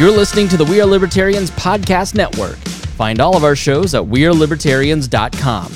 You're 0.00 0.10
listening 0.10 0.48
to 0.48 0.56
the 0.56 0.64
We 0.64 0.80
Are 0.80 0.86
Libertarians 0.86 1.50
Podcast 1.50 2.14
Network. 2.14 2.56
Find 2.96 3.20
all 3.20 3.36
of 3.36 3.44
our 3.44 3.54
shows 3.54 3.94
at 3.94 4.02
WeareLibertarians.com. 4.02 5.72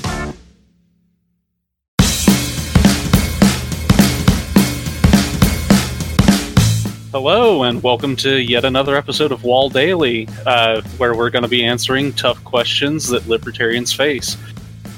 Hello, 7.11 7.61
and 7.65 7.83
welcome 7.83 8.15
to 8.15 8.41
yet 8.41 8.65
another 8.65 8.95
episode 8.95 9.31
of 9.31 9.43
Wall 9.43 9.69
Daily, 9.69 10.27
uh, 10.47 10.81
where 10.97 11.13
we're 11.15 11.29
going 11.29 11.43
to 11.43 11.47
be 11.47 11.63
answering 11.63 12.11
tough 12.13 12.43
questions 12.43 13.07
that 13.09 13.27
libertarians 13.27 13.93
face. 13.93 14.37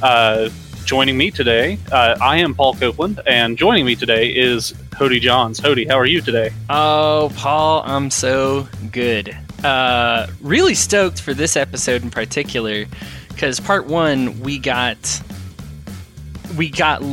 Uh, 0.02 0.48
joining 0.88 1.18
me 1.18 1.30
today, 1.30 1.78
uh, 1.92 2.18
I 2.22 2.38
am 2.38 2.56
Paul 2.56 2.74
Copeland, 2.74 3.20
and 3.28 3.58
joining 3.58 3.86
me 3.86 3.94
today 3.94 4.30
is 4.30 4.72
Hody 4.92 5.20
Johns. 5.20 5.60
Hody, 5.60 5.86
how 5.86 6.00
are 6.00 6.06
you 6.06 6.22
today? 6.22 6.50
Oh, 6.70 7.30
Paul, 7.36 7.84
I'm 7.86 8.10
so 8.10 8.70
good. 8.90 9.38
Uh, 9.66 10.28
really 10.40 10.74
stoked 10.74 11.22
for 11.22 11.34
this 11.34 11.58
episode 11.58 12.04
in 12.04 12.10
particular, 12.10 12.86
because 13.28 13.60
part 13.60 13.88
one 13.88 14.40
we 14.40 14.58
got 14.58 15.22
we 16.56 16.70
got 16.70 17.04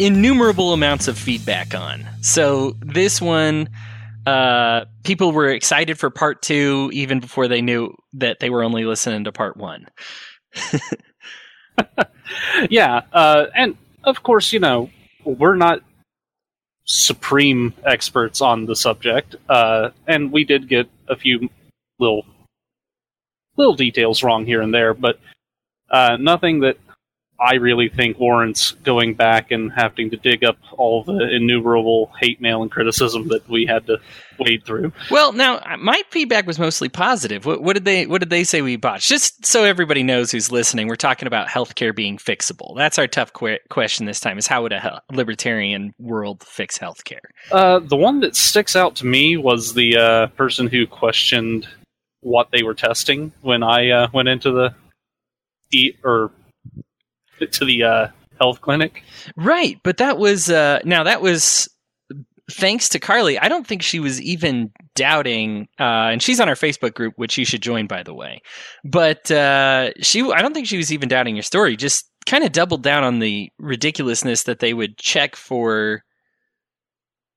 innumerable 0.00 0.72
amounts 0.72 1.06
of 1.06 1.16
feedback 1.16 1.72
on. 1.72 2.04
So 2.20 2.74
this 2.80 3.22
one 3.22 3.68
uh, 4.26 4.86
people 5.04 5.30
were 5.30 5.50
excited 5.50 6.00
for 6.00 6.10
part 6.10 6.42
two 6.42 6.90
even 6.92 7.20
before 7.20 7.46
they 7.46 7.62
knew 7.62 7.94
that 8.14 8.40
they 8.40 8.50
were 8.50 8.64
only 8.64 8.84
listening 8.84 9.22
to 9.22 9.30
part 9.30 9.56
one. 9.56 9.86
yeah, 12.70 13.02
uh, 13.12 13.46
and 13.54 13.76
of 14.04 14.22
course, 14.22 14.52
you 14.52 14.60
know, 14.60 14.90
we're 15.24 15.56
not 15.56 15.80
supreme 16.86 17.72
experts 17.84 18.40
on 18.40 18.66
the 18.66 18.76
subject, 18.76 19.36
uh, 19.48 19.90
and 20.06 20.32
we 20.32 20.44
did 20.44 20.68
get 20.68 20.88
a 21.08 21.16
few 21.16 21.48
little 21.98 22.24
little 23.56 23.74
details 23.74 24.22
wrong 24.22 24.44
here 24.44 24.60
and 24.60 24.74
there, 24.74 24.94
but 24.94 25.18
uh, 25.90 26.16
nothing 26.18 26.60
that 26.60 26.76
I 27.38 27.54
really 27.54 27.88
think 27.88 28.18
warrants 28.18 28.72
going 28.84 29.14
back 29.14 29.50
and 29.50 29.72
having 29.72 30.10
to 30.10 30.16
dig 30.16 30.44
up 30.44 30.56
all 30.72 31.02
the 31.02 31.34
innumerable 31.34 32.12
hate 32.20 32.40
mail 32.40 32.62
and 32.62 32.70
criticism 32.70 33.28
that 33.28 33.48
we 33.48 33.66
had 33.66 33.86
to 33.88 33.98
wade 34.38 34.64
through. 34.64 34.92
Well, 35.10 35.32
now 35.32 35.60
my 35.78 36.02
feedback 36.10 36.46
was 36.46 36.58
mostly 36.58 36.88
positive. 36.88 37.44
What, 37.44 37.62
what 37.62 37.72
did 37.74 37.84
they 37.84 38.06
What 38.06 38.20
did 38.20 38.30
they 38.30 38.44
say 38.44 38.62
we 38.62 38.76
botched? 38.76 39.08
Just 39.08 39.44
so 39.44 39.64
everybody 39.64 40.02
knows 40.02 40.30
who's 40.30 40.52
listening, 40.52 40.86
we're 40.86 40.96
talking 40.96 41.26
about 41.26 41.48
healthcare 41.48 41.94
being 41.94 42.18
fixable. 42.18 42.76
That's 42.76 42.98
our 42.98 43.08
tough 43.08 43.32
que- 43.32 43.58
question 43.68 44.06
this 44.06 44.20
time: 44.20 44.38
is 44.38 44.46
how 44.46 44.62
would 44.62 44.72
a 44.72 45.02
libertarian 45.12 45.92
world 45.98 46.44
fix 46.44 46.78
healthcare? 46.78 47.18
Uh, 47.50 47.80
the 47.80 47.96
one 47.96 48.20
that 48.20 48.36
sticks 48.36 48.76
out 48.76 48.94
to 48.96 49.06
me 49.06 49.36
was 49.36 49.74
the 49.74 49.96
uh, 49.96 50.26
person 50.28 50.68
who 50.68 50.86
questioned 50.86 51.66
what 52.20 52.48
they 52.52 52.62
were 52.62 52.74
testing 52.74 53.32
when 53.42 53.62
I 53.62 53.90
uh, 53.90 54.08
went 54.12 54.28
into 54.28 54.50
the 54.50 54.74
eat 55.72 55.98
or 56.04 56.30
to 57.52 57.64
the 57.64 57.82
uh, 57.82 58.08
health 58.38 58.60
clinic. 58.60 59.02
Right, 59.36 59.78
but 59.82 59.98
that 59.98 60.18
was 60.18 60.50
uh, 60.50 60.80
now 60.84 61.04
that 61.04 61.22
was 61.22 61.68
thanks 62.50 62.88
to 62.90 62.98
Carly. 62.98 63.38
I 63.38 63.48
don't 63.48 63.66
think 63.66 63.82
she 63.82 64.00
was 64.00 64.20
even 64.20 64.70
doubting, 64.94 65.68
uh, 65.80 66.12
and 66.12 66.22
she's 66.22 66.40
on 66.40 66.48
our 66.48 66.54
Facebook 66.54 66.94
group, 66.94 67.14
which 67.16 67.38
you 67.38 67.44
should 67.44 67.62
join, 67.62 67.86
by 67.86 68.02
the 68.02 68.14
way. 68.14 68.42
But 68.84 69.30
uh, 69.30 69.92
she, 70.00 70.22
I 70.22 70.42
don't 70.42 70.54
think 70.54 70.66
she 70.66 70.76
was 70.76 70.92
even 70.92 71.08
doubting 71.08 71.36
your 71.36 71.42
story. 71.42 71.76
Just 71.76 72.10
kind 72.26 72.44
of 72.44 72.52
doubled 72.52 72.82
down 72.82 73.04
on 73.04 73.18
the 73.18 73.50
ridiculousness 73.58 74.44
that 74.44 74.60
they 74.60 74.74
would 74.74 74.96
check 74.98 75.36
for 75.36 76.02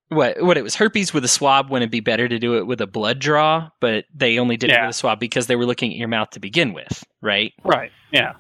what 0.10 0.42
what 0.42 0.58
it 0.58 0.64
was 0.64 0.76
herpes 0.76 1.14
with 1.14 1.26
a 1.26 1.28
swab 1.28 1.70
when 1.70 1.82
it'd 1.82 1.92
be 1.92 2.00
better 2.00 2.28
to 2.28 2.40
do 2.40 2.58
it 2.58 2.66
with 2.66 2.80
a 2.82 2.88
blood 2.88 3.20
draw, 3.20 3.70
but 3.82 4.06
they 4.14 4.40
only 4.40 4.58
did 4.58 4.70
yeah. 4.70 4.84
it 4.84 4.88
with 4.88 4.96
a 4.96 4.98
swab 4.98 5.20
because 5.20 5.48
they 5.48 5.56
were 5.56 5.66
looking 5.66 5.92
at 5.92 5.98
your 5.98 6.08
mouth 6.08 6.30
to 6.32 6.40
begin 6.40 6.74
with, 6.74 7.04
right? 7.22 7.54
Right. 7.64 7.92
Yeah. 8.12 8.34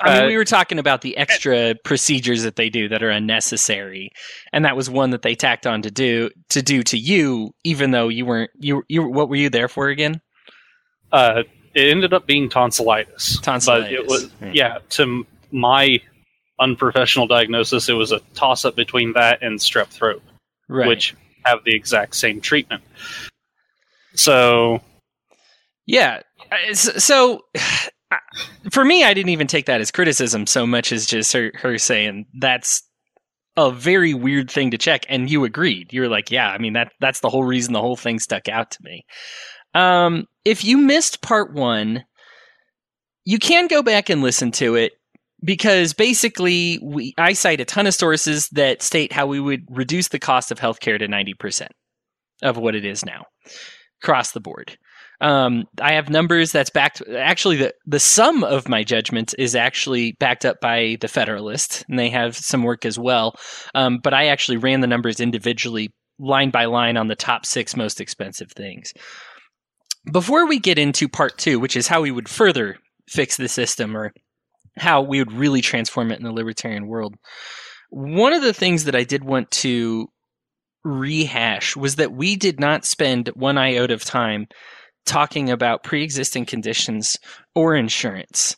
I 0.00 0.14
mean, 0.14 0.24
uh, 0.24 0.26
we 0.26 0.36
were 0.36 0.44
talking 0.44 0.78
about 0.78 1.02
the 1.02 1.16
extra 1.16 1.74
procedures 1.84 2.42
that 2.42 2.56
they 2.56 2.68
do 2.68 2.88
that 2.88 3.02
are 3.02 3.10
unnecessary, 3.10 4.10
and 4.52 4.64
that 4.64 4.76
was 4.76 4.90
one 4.90 5.10
that 5.10 5.22
they 5.22 5.34
tacked 5.34 5.66
on 5.66 5.82
to 5.82 5.90
do 5.90 6.30
to 6.50 6.62
do 6.62 6.82
to 6.84 6.98
you, 6.98 7.52
even 7.64 7.90
though 7.90 8.08
you 8.08 8.26
weren't 8.26 8.50
you 8.58 8.82
you. 8.88 9.08
What 9.08 9.28
were 9.28 9.36
you 9.36 9.50
there 9.50 9.68
for 9.68 9.88
again? 9.88 10.20
Uh, 11.12 11.42
it 11.74 11.88
ended 11.88 12.12
up 12.12 12.26
being 12.26 12.48
tonsillitis. 12.48 13.40
Tonsillitis. 13.40 13.88
But 13.88 13.92
it 13.92 14.06
was 14.06 14.30
right. 14.40 14.54
yeah. 14.54 14.78
To 14.90 15.26
my 15.50 16.00
unprofessional 16.58 17.26
diagnosis, 17.26 17.88
it 17.88 17.94
was 17.94 18.12
a 18.12 18.20
toss 18.34 18.64
up 18.64 18.76
between 18.76 19.14
that 19.14 19.42
and 19.42 19.58
strep 19.58 19.88
throat, 19.88 20.22
right. 20.68 20.88
which 20.88 21.14
have 21.44 21.64
the 21.64 21.74
exact 21.74 22.16
same 22.16 22.40
treatment. 22.40 22.82
So, 24.14 24.80
yeah. 25.86 26.22
So 26.72 27.44
for 28.70 28.84
me, 28.84 29.04
I 29.04 29.14
didn't 29.14 29.30
even 29.30 29.46
take 29.46 29.66
that 29.66 29.80
as 29.80 29.90
criticism 29.90 30.46
so 30.46 30.66
much 30.66 30.92
as 30.92 31.06
just 31.06 31.32
her, 31.32 31.52
her 31.54 31.78
saying 31.78 32.26
that's 32.38 32.82
a 33.56 33.70
very 33.70 34.14
weird 34.14 34.50
thing 34.50 34.70
to 34.70 34.78
check. 34.78 35.04
And 35.08 35.30
you 35.30 35.44
agreed. 35.44 35.92
You 35.92 36.02
were 36.02 36.08
like, 36.08 36.30
yeah, 36.30 36.48
I 36.48 36.58
mean, 36.58 36.74
that 36.74 36.92
that's 37.00 37.20
the 37.20 37.28
whole 37.28 37.44
reason 37.44 37.72
the 37.72 37.80
whole 37.80 37.96
thing 37.96 38.18
stuck 38.18 38.48
out 38.48 38.70
to 38.72 38.78
me. 38.82 39.04
Um, 39.74 40.26
if 40.44 40.64
you 40.64 40.78
missed 40.78 41.22
part 41.22 41.52
one, 41.52 42.04
you 43.24 43.38
can 43.38 43.66
go 43.66 43.82
back 43.82 44.10
and 44.10 44.22
listen 44.22 44.50
to 44.52 44.74
it 44.76 44.92
because 45.42 45.92
basically 45.92 46.78
we 46.82 47.14
I 47.18 47.32
cite 47.32 47.60
a 47.60 47.64
ton 47.64 47.86
of 47.86 47.94
sources 47.94 48.48
that 48.50 48.82
state 48.82 49.12
how 49.12 49.26
we 49.26 49.40
would 49.40 49.64
reduce 49.70 50.08
the 50.08 50.18
cost 50.18 50.50
of 50.50 50.58
healthcare 50.58 50.98
to 50.98 51.08
90% 51.08 51.68
of 52.42 52.56
what 52.56 52.74
it 52.74 52.84
is 52.84 53.04
now 53.04 53.24
across 54.02 54.32
the 54.32 54.40
board. 54.40 54.76
Um, 55.20 55.64
I 55.80 55.92
have 55.92 56.08
numbers 56.08 56.50
that's 56.50 56.70
backed. 56.70 57.02
Actually, 57.14 57.56
the 57.56 57.74
the 57.86 58.00
sum 58.00 58.42
of 58.42 58.68
my 58.68 58.82
judgment 58.82 59.34
is 59.38 59.54
actually 59.54 60.12
backed 60.12 60.44
up 60.44 60.60
by 60.60 60.96
the 61.00 61.08
Federalist, 61.08 61.84
and 61.88 61.98
they 61.98 62.08
have 62.08 62.36
some 62.36 62.62
work 62.62 62.86
as 62.86 62.98
well. 62.98 63.34
Um, 63.74 63.98
but 64.02 64.14
I 64.14 64.26
actually 64.26 64.56
ran 64.56 64.80
the 64.80 64.86
numbers 64.86 65.20
individually, 65.20 65.90
line 66.18 66.50
by 66.50 66.64
line, 66.64 66.96
on 66.96 67.08
the 67.08 67.16
top 67.16 67.44
six 67.44 67.76
most 67.76 68.00
expensive 68.00 68.50
things. 68.52 68.92
Before 70.10 70.46
we 70.46 70.58
get 70.58 70.78
into 70.78 71.08
part 71.08 71.36
two, 71.36 71.60
which 71.60 71.76
is 71.76 71.88
how 71.88 72.00
we 72.00 72.10
would 72.10 72.28
further 72.28 72.78
fix 73.08 73.36
the 73.36 73.48
system 73.48 73.94
or 73.94 74.12
how 74.78 75.02
we 75.02 75.18
would 75.18 75.32
really 75.32 75.60
transform 75.60 76.10
it 76.10 76.18
in 76.18 76.24
the 76.24 76.32
libertarian 76.32 76.86
world, 76.86 77.14
one 77.90 78.32
of 78.32 78.42
the 78.42 78.54
things 78.54 78.84
that 78.84 78.94
I 78.94 79.04
did 79.04 79.24
want 79.24 79.50
to 79.50 80.08
rehash 80.84 81.76
was 81.76 81.96
that 81.96 82.12
we 82.12 82.36
did 82.36 82.58
not 82.58 82.86
spend 82.86 83.28
one 83.34 83.58
iota 83.58 83.92
of 83.92 84.04
time 84.04 84.46
talking 85.06 85.50
about 85.50 85.82
pre-existing 85.82 86.46
conditions 86.46 87.18
or 87.54 87.74
insurance. 87.74 88.56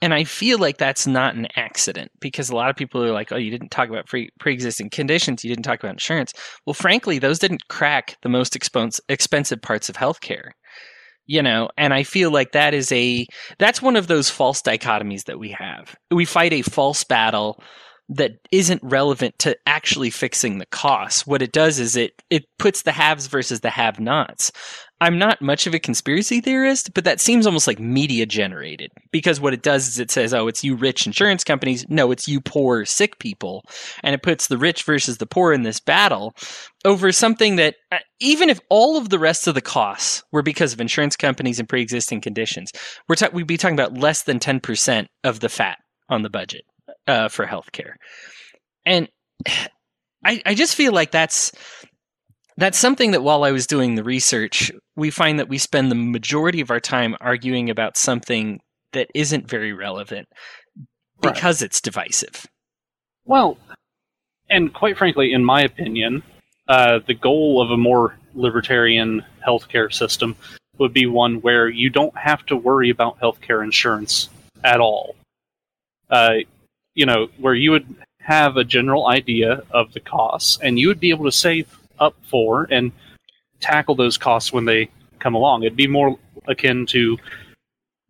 And 0.00 0.14
I 0.14 0.24
feel 0.24 0.58
like 0.58 0.78
that's 0.78 1.06
not 1.06 1.34
an 1.34 1.48
accident 1.56 2.12
because 2.20 2.50
a 2.50 2.54
lot 2.54 2.70
of 2.70 2.76
people 2.76 3.02
are 3.02 3.12
like, 3.12 3.32
oh, 3.32 3.36
you 3.36 3.50
didn't 3.50 3.70
talk 3.70 3.88
about 3.88 4.06
pre 4.06 4.30
existing 4.46 4.90
conditions, 4.90 5.42
you 5.42 5.50
didn't 5.50 5.64
talk 5.64 5.80
about 5.80 5.92
insurance. 5.92 6.32
Well, 6.66 6.74
frankly, 6.74 7.18
those 7.18 7.40
didn't 7.40 7.66
crack 7.68 8.16
the 8.22 8.28
most 8.28 8.56
expensive 8.56 9.62
parts 9.62 9.88
of 9.88 9.96
healthcare. 9.96 10.50
You 11.26 11.42
know, 11.42 11.68
and 11.76 11.92
I 11.92 12.04
feel 12.04 12.30
like 12.30 12.52
that 12.52 12.72
is 12.72 12.90
a 12.90 13.26
that's 13.58 13.82
one 13.82 13.96
of 13.96 14.06
those 14.06 14.30
false 14.30 14.62
dichotomies 14.62 15.24
that 15.24 15.38
we 15.38 15.54
have. 15.58 15.94
We 16.10 16.24
fight 16.24 16.54
a 16.54 16.62
false 16.62 17.04
battle 17.04 17.62
that 18.08 18.32
isn't 18.50 18.82
relevant 18.82 19.38
to 19.40 19.56
actually 19.66 20.10
fixing 20.10 20.58
the 20.58 20.66
costs. 20.66 21.26
What 21.26 21.42
it 21.42 21.52
does 21.52 21.78
is 21.78 21.96
it 21.96 22.22
it 22.30 22.44
puts 22.58 22.82
the 22.82 22.92
haves 22.92 23.26
versus 23.26 23.60
the 23.60 23.70
have-nots. 23.70 24.50
I'm 25.00 25.18
not 25.18 25.40
much 25.40 25.66
of 25.66 25.74
a 25.74 25.78
conspiracy 25.78 26.40
theorist, 26.40 26.92
but 26.92 27.04
that 27.04 27.20
seems 27.20 27.46
almost 27.46 27.68
like 27.68 27.78
media 27.78 28.26
generated 28.26 28.90
because 29.12 29.40
what 29.40 29.54
it 29.54 29.62
does 29.62 29.86
is 29.86 30.00
it 30.00 30.10
says, 30.10 30.34
"Oh, 30.34 30.48
it's 30.48 30.64
you 30.64 30.74
rich 30.74 31.06
insurance 31.06 31.44
companies." 31.44 31.86
No, 31.88 32.10
it's 32.10 32.26
you 32.26 32.40
poor 32.40 32.84
sick 32.84 33.18
people, 33.18 33.62
and 34.02 34.14
it 34.14 34.22
puts 34.22 34.48
the 34.48 34.58
rich 34.58 34.82
versus 34.82 35.18
the 35.18 35.26
poor 35.26 35.52
in 35.52 35.62
this 35.62 35.78
battle 35.78 36.34
over 36.84 37.12
something 37.12 37.56
that 37.56 37.76
uh, 37.92 37.98
even 38.20 38.48
if 38.48 38.58
all 38.70 38.96
of 38.96 39.10
the 39.10 39.18
rest 39.18 39.46
of 39.46 39.54
the 39.54 39.60
costs 39.60 40.24
were 40.32 40.42
because 40.42 40.72
of 40.72 40.80
insurance 40.80 41.16
companies 41.16 41.60
and 41.60 41.68
pre-existing 41.68 42.20
conditions, 42.20 42.72
we're 43.08 43.16
ta- 43.16 43.28
we'd 43.32 43.46
be 43.46 43.56
talking 43.56 43.78
about 43.78 43.98
less 43.98 44.22
than 44.22 44.38
10% 44.40 45.06
of 45.24 45.40
the 45.40 45.48
fat 45.48 45.78
on 46.08 46.22
the 46.22 46.30
budget 46.30 46.64
uh, 47.06 47.28
for 47.28 47.46
healthcare. 47.46 47.94
And 48.84 49.08
I, 50.24 50.42
I 50.44 50.54
just 50.54 50.74
feel 50.74 50.92
like 50.92 51.10
that's 51.10 51.52
that's 52.56 52.78
something 52.78 53.12
that 53.12 53.22
while 53.22 53.44
I 53.44 53.52
was 53.52 53.66
doing 53.66 53.94
the 53.94 54.02
research, 54.02 54.72
we 54.96 55.10
find 55.10 55.38
that 55.38 55.48
we 55.48 55.58
spend 55.58 55.90
the 55.90 55.96
majority 55.96 56.60
of 56.60 56.72
our 56.72 56.80
time 56.80 57.16
arguing 57.20 57.70
about 57.70 57.96
something 57.96 58.60
that 58.92 59.08
isn't 59.14 59.48
very 59.48 59.72
relevant 59.72 60.28
because 61.20 61.62
right. 61.62 61.66
it's 61.66 61.80
divisive. 61.80 62.46
Well, 63.24 63.58
and 64.50 64.72
quite 64.72 64.98
frankly, 64.98 65.32
in 65.32 65.44
my 65.44 65.62
opinion, 65.62 66.22
uh, 66.68 66.98
the 67.06 67.14
goal 67.14 67.62
of 67.62 67.70
a 67.70 67.76
more 67.76 68.16
libertarian 68.34 69.24
healthcare 69.46 69.92
system 69.92 70.34
would 70.78 70.92
be 70.92 71.06
one 71.06 71.40
where 71.40 71.68
you 71.68 71.90
don't 71.90 72.16
have 72.16 72.44
to 72.46 72.56
worry 72.56 72.90
about 72.90 73.20
healthcare 73.20 73.62
insurance 73.62 74.28
at 74.64 74.80
all. 74.80 75.14
Uh, 76.10 76.38
you 76.98 77.06
know, 77.06 77.28
where 77.38 77.54
you 77.54 77.70
would 77.70 77.86
have 78.18 78.56
a 78.56 78.64
general 78.64 79.06
idea 79.06 79.62
of 79.70 79.92
the 79.92 80.00
costs 80.00 80.58
and 80.60 80.80
you 80.80 80.88
would 80.88 80.98
be 80.98 81.10
able 81.10 81.24
to 81.24 81.32
save 81.32 81.78
up 82.00 82.16
for 82.28 82.66
and 82.72 82.90
tackle 83.60 83.94
those 83.94 84.18
costs 84.18 84.52
when 84.52 84.64
they 84.64 84.90
come 85.20 85.36
along. 85.36 85.62
It'd 85.62 85.76
be 85.76 85.86
more 85.86 86.18
akin 86.48 86.86
to 86.86 87.16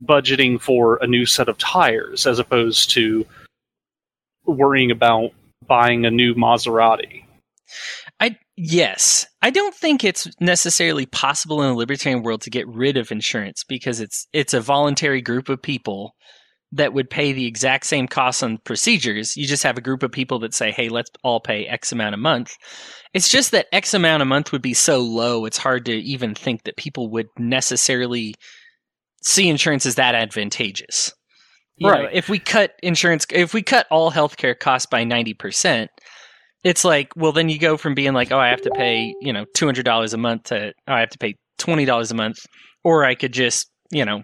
budgeting 0.02 0.58
for 0.58 0.96
a 1.02 1.06
new 1.06 1.26
set 1.26 1.50
of 1.50 1.58
tires 1.58 2.26
as 2.26 2.38
opposed 2.38 2.88
to 2.92 3.26
worrying 4.46 4.90
about 4.90 5.32
buying 5.66 6.06
a 6.06 6.10
new 6.10 6.34
Maserati. 6.34 7.24
I 8.20 8.38
yes, 8.56 9.26
I 9.42 9.50
don't 9.50 9.74
think 9.74 10.02
it's 10.02 10.26
necessarily 10.40 11.04
possible 11.04 11.62
in 11.62 11.68
a 11.68 11.76
libertarian 11.76 12.22
world 12.22 12.40
to 12.42 12.50
get 12.50 12.66
rid 12.66 12.96
of 12.96 13.12
insurance 13.12 13.64
because 13.68 14.00
it's 14.00 14.26
it's 14.32 14.54
a 14.54 14.62
voluntary 14.62 15.20
group 15.20 15.50
of 15.50 15.60
people 15.60 16.14
that 16.72 16.92
would 16.92 17.08
pay 17.08 17.32
the 17.32 17.46
exact 17.46 17.86
same 17.86 18.06
costs 18.06 18.42
on 18.42 18.58
procedures. 18.64 19.36
You 19.36 19.46
just 19.46 19.62
have 19.62 19.78
a 19.78 19.82
group 19.82 20.02
of 20.02 20.12
people 20.12 20.38
that 20.40 20.54
say, 20.54 20.70
"Hey, 20.70 20.88
let's 20.88 21.10
all 21.24 21.40
pay 21.40 21.66
X 21.66 21.92
amount 21.92 22.14
a 22.14 22.18
month." 22.18 22.52
It's 23.14 23.28
just 23.28 23.52
that 23.52 23.66
X 23.72 23.94
amount 23.94 24.22
a 24.22 24.26
month 24.26 24.52
would 24.52 24.62
be 24.62 24.74
so 24.74 25.00
low, 25.00 25.46
it's 25.46 25.58
hard 25.58 25.86
to 25.86 25.94
even 25.94 26.34
think 26.34 26.64
that 26.64 26.76
people 26.76 27.08
would 27.10 27.28
necessarily 27.38 28.34
see 29.22 29.48
insurance 29.48 29.86
as 29.86 29.94
that 29.96 30.14
advantageous. 30.14 31.12
You 31.76 31.90
Right. 31.90 32.02
know, 32.04 32.10
if 32.12 32.28
we 32.28 32.38
cut 32.38 32.72
insurance, 32.82 33.26
if 33.32 33.54
we 33.54 33.62
cut 33.62 33.86
all 33.90 34.10
healthcare 34.10 34.58
costs 34.58 34.86
by 34.86 35.04
90%, 35.04 35.88
it's 36.64 36.84
like, 36.84 37.08
well, 37.16 37.32
then 37.32 37.48
you 37.48 37.58
go 37.58 37.76
from 37.76 37.94
being 37.94 38.12
like, 38.14 38.32
oh, 38.32 38.38
I 38.38 38.48
have 38.48 38.62
to 38.62 38.70
pay, 38.70 39.14
you 39.20 39.32
know, 39.32 39.44
$200 39.56 40.12
a 40.12 40.16
month 40.18 40.44
to, 40.44 40.72
oh, 40.88 40.92
I 40.92 41.00
have 41.00 41.10
to 41.10 41.18
pay 41.18 41.34
$20 41.58 42.10
a 42.10 42.14
month, 42.14 42.38
or 42.84 43.04
I 43.04 43.14
could 43.14 43.32
just, 43.32 43.70
you 43.90 44.04
know, 44.04 44.22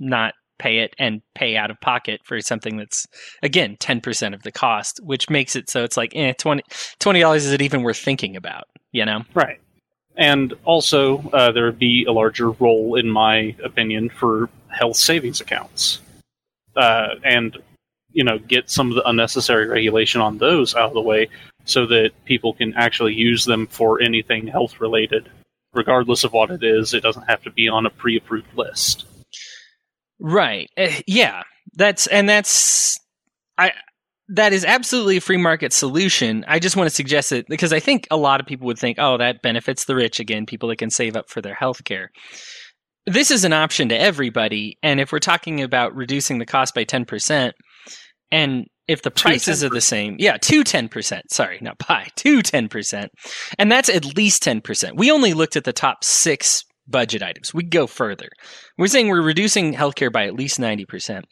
not 0.00 0.32
pay 0.58 0.78
it 0.78 0.94
and 0.98 1.22
pay 1.34 1.56
out 1.56 1.70
of 1.70 1.80
pocket 1.80 2.20
for 2.24 2.40
something 2.40 2.76
that's, 2.76 3.06
again, 3.42 3.76
10% 3.78 4.34
of 4.34 4.42
the 4.42 4.52
cost, 4.52 5.00
which 5.02 5.30
makes 5.30 5.56
it 5.56 5.70
so 5.70 5.84
it's 5.84 5.96
like, 5.96 6.14
eh, 6.14 6.32
20, 6.38 6.62
$20 7.00 7.36
is 7.36 7.52
it 7.52 7.62
even 7.62 7.82
worth 7.82 7.98
thinking 7.98 8.36
about, 8.36 8.64
you 8.92 9.04
know? 9.04 9.22
Right. 9.34 9.60
And 10.16 10.54
also, 10.64 11.18
uh, 11.30 11.52
there 11.52 11.66
would 11.66 11.78
be 11.78 12.04
a 12.08 12.12
larger 12.12 12.50
role, 12.50 12.96
in 12.96 13.10
my 13.10 13.54
opinion, 13.62 14.08
for 14.08 14.48
health 14.68 14.96
savings 14.96 15.40
accounts. 15.40 16.00
Uh, 16.74 17.16
and, 17.22 17.56
you 18.12 18.24
know, 18.24 18.38
get 18.38 18.70
some 18.70 18.90
of 18.90 18.96
the 18.96 19.08
unnecessary 19.08 19.66
regulation 19.66 20.20
on 20.20 20.38
those 20.38 20.74
out 20.74 20.88
of 20.88 20.94
the 20.94 21.02
way 21.02 21.28
so 21.64 21.86
that 21.86 22.12
people 22.24 22.54
can 22.54 22.72
actually 22.74 23.14
use 23.14 23.44
them 23.44 23.66
for 23.66 24.00
anything 24.00 24.46
health 24.46 24.80
related. 24.80 25.28
Regardless 25.74 26.24
of 26.24 26.32
what 26.32 26.50
it 26.50 26.62
is, 26.62 26.94
it 26.94 27.02
doesn't 27.02 27.28
have 27.28 27.42
to 27.42 27.50
be 27.50 27.68
on 27.68 27.84
a 27.84 27.90
pre 27.90 28.16
approved 28.16 28.56
list. 28.56 29.04
Right. 30.20 30.70
Uh, 30.76 30.88
yeah. 31.06 31.42
That's 31.74 32.06
and 32.06 32.28
that's 32.28 32.98
I 33.58 33.72
that 34.28 34.52
is 34.52 34.64
absolutely 34.64 35.18
a 35.18 35.20
free 35.20 35.36
market 35.36 35.72
solution. 35.72 36.44
I 36.48 36.58
just 36.58 36.76
want 36.76 36.88
to 36.88 36.94
suggest 36.94 37.32
it 37.32 37.46
because 37.48 37.72
I 37.72 37.80
think 37.80 38.06
a 38.10 38.16
lot 38.16 38.40
of 38.40 38.46
people 38.46 38.66
would 38.66 38.78
think, 38.78 38.98
"Oh, 38.98 39.18
that 39.18 39.42
benefits 39.42 39.84
the 39.84 39.94
rich 39.94 40.18
again, 40.18 40.46
people 40.46 40.68
that 40.70 40.76
can 40.78 40.90
save 40.90 41.16
up 41.16 41.30
for 41.30 41.40
their 41.40 41.54
health 41.54 41.84
care." 41.84 42.10
This 43.06 43.30
is 43.30 43.44
an 43.44 43.52
option 43.52 43.88
to 43.90 44.00
everybody, 44.00 44.78
and 44.82 45.00
if 45.00 45.12
we're 45.12 45.20
talking 45.20 45.62
about 45.62 45.94
reducing 45.94 46.38
the 46.38 46.46
cost 46.46 46.74
by 46.74 46.84
10% 46.84 47.52
and 48.32 48.66
if 48.88 49.02
the 49.02 49.10
prices 49.10 49.64
are 49.64 49.68
the 49.68 49.80
same, 49.80 50.16
yeah, 50.18 50.36
to 50.38 50.62
10%, 50.62 51.20
sorry, 51.30 51.58
not 51.60 51.76
by, 51.88 52.06
to 52.16 52.38
10%. 52.38 53.08
And 53.58 53.70
that's 53.70 53.88
at 53.88 54.16
least 54.16 54.42
10%. 54.44 54.96
We 54.96 55.10
only 55.10 55.34
looked 55.34 55.56
at 55.56 55.64
the 55.64 55.72
top 55.72 56.04
6 56.04 56.64
budget 56.88 57.22
items. 57.22 57.52
We 57.52 57.64
go 57.64 57.86
further. 57.86 58.28
We're 58.78 58.86
saying 58.86 59.08
we're 59.08 59.22
reducing 59.22 59.74
healthcare 59.74 60.12
by 60.12 60.26
at 60.26 60.34
least 60.34 60.58
90%. 60.58 61.24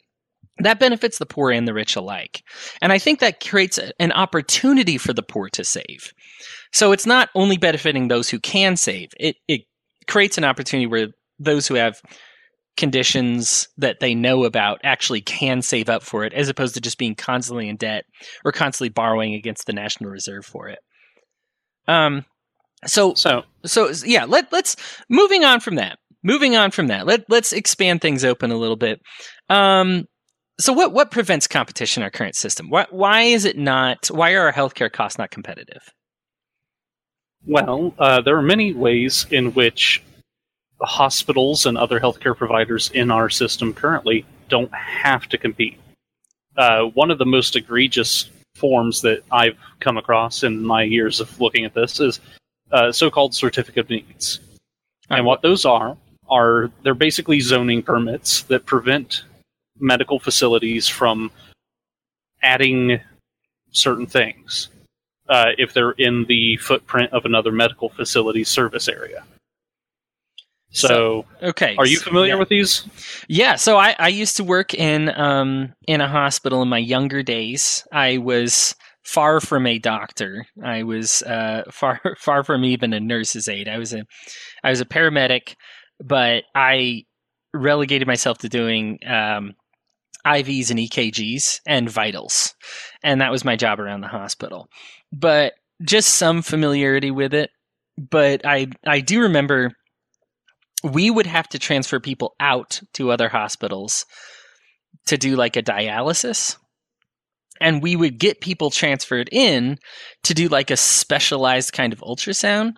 That 0.59 0.79
benefits 0.79 1.17
the 1.17 1.25
poor 1.25 1.51
and 1.51 1.67
the 1.67 1.73
rich 1.73 1.95
alike. 1.95 2.41
And 2.81 2.93
I 2.93 2.97
think 2.97 3.19
that 3.19 3.45
creates 3.45 3.77
a- 3.77 3.91
an 4.01 4.11
opportunity 4.13 4.97
for 4.97 5.13
the 5.13 5.23
poor 5.23 5.49
to 5.49 5.63
save. 5.63 6.13
So 6.71 6.91
it's 6.91 7.05
not 7.05 7.29
only 7.35 7.57
benefiting 7.57 8.07
those 8.07 8.29
who 8.29 8.39
can 8.39 8.77
save, 8.77 9.09
it, 9.19 9.35
it 9.47 9.61
creates 10.07 10.37
an 10.37 10.43
opportunity 10.43 10.87
where 10.87 11.07
those 11.39 11.67
who 11.67 11.75
have 11.75 12.01
conditions 12.77 13.67
that 13.77 13.99
they 13.99 14.13
know 14.15 14.43
about 14.43 14.81
actually 14.83 15.21
can 15.21 15.61
save 15.61 15.89
up 15.89 16.03
for 16.03 16.25
it, 16.25 16.33
as 16.33 16.49
opposed 16.49 16.73
to 16.75 16.81
just 16.81 16.97
being 16.97 17.15
constantly 17.15 17.69
in 17.69 17.77
debt 17.77 18.05
or 18.43 18.51
constantly 18.51 18.89
borrowing 18.89 19.33
against 19.33 19.65
the 19.65 19.73
National 19.73 20.09
Reserve 20.09 20.45
for 20.45 20.67
it. 20.67 20.79
Um, 21.87 22.25
so 22.85 23.13
So, 23.15 23.43
so 23.65 23.91
yeah 24.05 24.25
let, 24.25 24.51
let's 24.51 24.75
moving 25.09 25.43
on 25.43 25.59
from 25.59 25.75
that 25.75 25.97
moving 26.23 26.55
on 26.55 26.71
from 26.71 26.87
that 26.87 27.05
let, 27.05 27.23
let's 27.29 27.53
expand 27.53 28.01
things 28.01 28.23
open 28.23 28.51
a 28.51 28.57
little 28.57 28.75
bit. 28.75 29.01
Um, 29.49 30.05
so 30.59 30.71
what, 30.71 30.93
what 30.93 31.11
prevents 31.11 31.47
competition 31.47 32.01
in 32.01 32.05
our 32.05 32.09
current 32.09 32.35
system? 32.35 32.69
Why, 32.69 32.85
why 32.89 33.21
is 33.23 33.45
it 33.45 33.57
not 33.57 34.07
why 34.07 34.33
are 34.33 34.45
our 34.45 34.53
healthcare 34.53 34.91
costs 34.91 35.17
not 35.17 35.31
competitive? 35.31 35.81
Well, 37.45 37.93
uh, 37.99 38.21
there 38.21 38.37
are 38.37 38.41
many 38.41 38.73
ways 38.73 39.27
in 39.29 39.53
which 39.53 40.01
hospitals 40.81 41.65
and 41.65 41.77
other 41.77 41.99
healthcare 41.99 42.35
providers 42.35 42.89
in 42.93 43.11
our 43.11 43.29
system 43.29 43.73
currently 43.73 44.25
don't 44.49 44.73
have 44.73 45.27
to 45.29 45.37
compete. 45.37 45.77
Uh, 46.57 46.83
one 46.83 47.11
of 47.11 47.17
the 47.17 47.25
most 47.25 47.55
egregious 47.55 48.29
forms 48.55 49.01
that 49.01 49.23
I've 49.31 49.57
come 49.79 49.97
across 49.97 50.43
in 50.43 50.65
my 50.65 50.83
years 50.83 51.19
of 51.19 51.39
looking 51.39 51.65
at 51.65 51.73
this 51.73 51.99
is 51.99 52.19
uh, 52.71 52.91
so-called 52.91 53.33
certificate 53.33 53.85
of 53.85 53.89
needs. 53.89 54.39
And 55.09 55.25
what 55.25 55.41
those 55.41 55.65
are 55.65 55.97
are 56.29 56.71
they're 56.83 56.95
basically 56.95 57.39
zoning 57.39 57.83
permits 57.83 58.41
that 58.43 58.65
prevent 58.65 59.23
medical 59.79 60.19
facilities 60.19 60.87
from 60.87 61.31
adding 62.41 62.99
certain 63.71 64.07
things 64.07 64.69
uh, 65.29 65.51
if 65.57 65.73
they're 65.73 65.91
in 65.91 66.25
the 66.25 66.57
footprint 66.57 67.11
of 67.13 67.25
another 67.25 67.51
medical 67.51 67.89
facility 67.89 68.43
service 68.43 68.87
area. 68.87 69.23
So, 70.71 71.25
okay 71.41 71.75
are 71.77 71.85
you 71.85 71.97
so- 71.97 72.05
familiar 72.05 72.33
yeah. 72.33 72.39
with 72.39 72.49
these? 72.49 72.85
Yeah, 73.29 73.55
so 73.55 73.77
I, 73.77 73.95
I 73.97 74.09
used 74.09 74.37
to 74.37 74.43
work 74.43 74.73
in 74.73 75.09
um 75.09 75.73
in 75.87 76.01
a 76.01 76.07
hospital 76.07 76.61
in 76.61 76.67
my 76.67 76.79
younger 76.79 77.23
days. 77.23 77.87
I 77.93 78.17
was 78.17 78.75
far 79.05 79.39
from 79.39 79.67
a 79.67 79.79
doctor. 79.79 80.45
I 80.61 80.83
was 80.83 81.21
uh 81.21 81.63
far 81.71 82.01
far 82.17 82.43
from 82.43 82.65
even 82.65 82.93
a 82.93 82.99
nurse's 82.99 83.47
aide. 83.47 83.69
I 83.69 83.77
was 83.77 83.93
a 83.93 84.03
I 84.63 84.69
was 84.69 84.81
a 84.81 84.85
paramedic, 84.85 85.55
but 86.03 86.43
I 86.53 87.05
relegated 87.53 88.07
myself 88.07 88.39
to 88.39 88.49
doing 88.49 88.99
um 89.07 89.53
IVs 90.25 90.71
and 90.71 90.79
EKGs 90.79 91.61
and 91.67 91.89
vitals. 91.89 92.55
And 93.03 93.21
that 93.21 93.31
was 93.31 93.45
my 93.45 93.55
job 93.55 93.79
around 93.79 94.01
the 94.01 94.07
hospital. 94.07 94.67
But 95.13 95.53
just 95.83 96.15
some 96.15 96.41
familiarity 96.41 97.11
with 97.11 97.33
it. 97.33 97.51
But 97.97 98.45
I 98.45 98.67
I 98.85 98.99
do 98.99 99.21
remember 99.21 99.73
we 100.83 101.09
would 101.09 101.25
have 101.25 101.47
to 101.49 101.59
transfer 101.59 101.99
people 101.99 102.35
out 102.39 102.81
to 102.93 103.11
other 103.11 103.29
hospitals 103.29 104.05
to 105.07 105.17
do 105.17 105.35
like 105.35 105.55
a 105.55 105.63
dialysis 105.63 106.57
and 107.61 107.81
we 107.81 107.95
would 107.95 108.19
get 108.19 108.41
people 108.41 108.69
transferred 108.69 109.29
in 109.31 109.77
to 110.23 110.33
do 110.33 110.47
like 110.47 110.71
a 110.71 110.77
specialized 110.77 111.73
kind 111.73 111.93
of 111.93 111.99
ultrasound. 111.99 112.75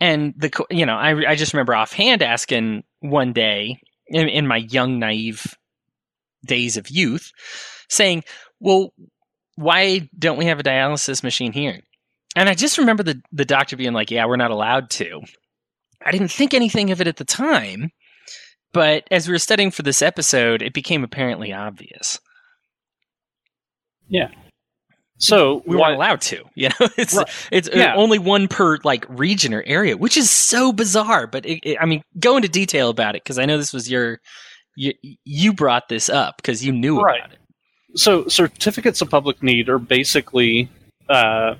And 0.00 0.34
the 0.36 0.50
you 0.70 0.84
know 0.84 0.96
i, 0.96 1.30
I 1.30 1.34
just 1.36 1.52
remember 1.52 1.74
offhand 1.74 2.22
asking 2.22 2.82
one 3.00 3.32
day 3.32 3.78
in, 4.08 4.28
in 4.28 4.46
my 4.46 4.56
young 4.56 4.98
naive 4.98 5.56
days 6.44 6.76
of 6.76 6.90
youth 6.90 7.30
saying 7.88 8.24
well 8.58 8.92
why 9.54 10.08
don't 10.18 10.38
we 10.38 10.46
have 10.46 10.58
a 10.58 10.64
dialysis 10.64 11.22
machine 11.22 11.52
here? 11.52 11.80
And 12.34 12.48
i 12.48 12.54
just 12.54 12.78
remember 12.78 13.04
the, 13.04 13.22
the 13.30 13.44
doctor 13.44 13.76
being 13.76 13.92
like 13.92 14.10
yeah 14.10 14.26
we're 14.26 14.36
not 14.36 14.50
allowed 14.50 14.90
to. 14.90 15.20
I 16.04 16.10
didn't 16.10 16.32
think 16.32 16.52
anything 16.52 16.90
of 16.90 17.00
it 17.00 17.06
at 17.06 17.16
the 17.16 17.24
time, 17.24 17.90
but 18.72 19.04
as 19.12 19.28
we 19.28 19.32
were 19.32 19.38
studying 19.38 19.70
for 19.70 19.82
this 19.82 20.02
episode, 20.02 20.62
it 20.62 20.74
became 20.74 21.04
apparently 21.04 21.52
obvious. 21.52 22.18
So, 25.18 25.62
We 25.66 25.76
weren't 25.76 25.94
allowed 25.94 26.20
to. 26.22 26.42
You 26.56 26.70
know, 26.70 26.88
it's 26.96 27.14
Right. 27.14 27.28
it's 27.52 27.68
uh, 27.68 27.72
Yeah. 27.74 27.94
only 27.94 28.18
one 28.18 28.48
per 28.48 28.78
like 28.82 29.04
region 29.08 29.54
or 29.54 29.62
area, 29.66 29.96
which 29.96 30.16
is 30.16 30.30
so 30.30 30.72
bizarre. 30.72 31.26
But 31.28 31.46
it, 31.46 31.60
it- 31.62 31.78
I 31.80 31.86
mean, 31.86 32.02
go 32.18 32.36
into 32.36 32.48
detail 32.48 32.88
about 32.90 33.14
it 33.14 33.22
because 33.22 33.38
I 33.38 33.44
know 33.44 33.56
this 33.56 33.72
was 33.72 33.90
your 33.90 34.20
you 34.74 34.92
you 35.24 35.52
brought 35.52 35.88
this 35.88 36.08
up 36.08 36.36
because 36.38 36.64
you 36.64 36.72
knew 36.72 37.00
Right. 37.00 37.20
about 37.20 37.32
it. 37.34 37.38
so 37.94 38.26
certificates 38.26 39.00
of 39.02 39.10
public 39.10 39.42
need 39.42 39.68
are 39.68 39.78
basically 39.78 40.68
uh, 41.08 41.54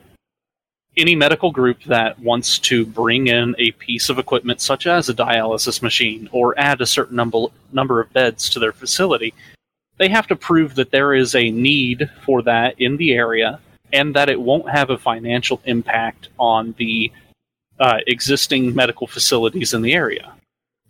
any 0.97 1.15
medical 1.15 1.51
group 1.53 1.83
that 1.85 2.19
wants 2.19 2.59
to 2.59 2.85
bring 2.87 3.27
in 3.29 3.55
a 3.59 3.71
piece 3.73 4.09
of 4.09 4.19
equipment 4.19 4.61
such 4.61 4.87
as 4.87 5.09
a 5.09 5.15
dialysis 5.15 5.83
machine 5.83 6.29
or 6.33 6.59
add 6.59 6.81
a 6.81 6.87
certain 6.87 7.17
number 7.17 7.45
number 7.73 8.01
of 8.01 8.13
beds 8.13 8.49
to 8.51 8.59
their 8.59 8.73
facility 8.73 9.33
they 10.03 10.09
have 10.09 10.27
to 10.27 10.37
prove 10.37 10.75
that 10.75 10.91
there 10.91 11.15
is 11.15 11.35
a 11.35 11.51
need 11.51 12.11
for 12.27 12.43
that 12.43 12.75
in 12.81 12.97
the 12.97 13.13
area 13.13 13.61
and 13.93 14.15
that 14.15 14.29
it 14.29 14.41
won't 14.41 14.69
have 14.69 14.91
a 14.91 14.99
financial 14.99 15.61
impact 15.65 16.29
on 16.39 16.75
the 16.79 17.13
uh, 17.79 17.99
existing 18.07 18.75
medical 18.75 19.07
facilities 19.07 19.73
in 19.73 19.83
the 19.83 19.93
area 19.93 20.35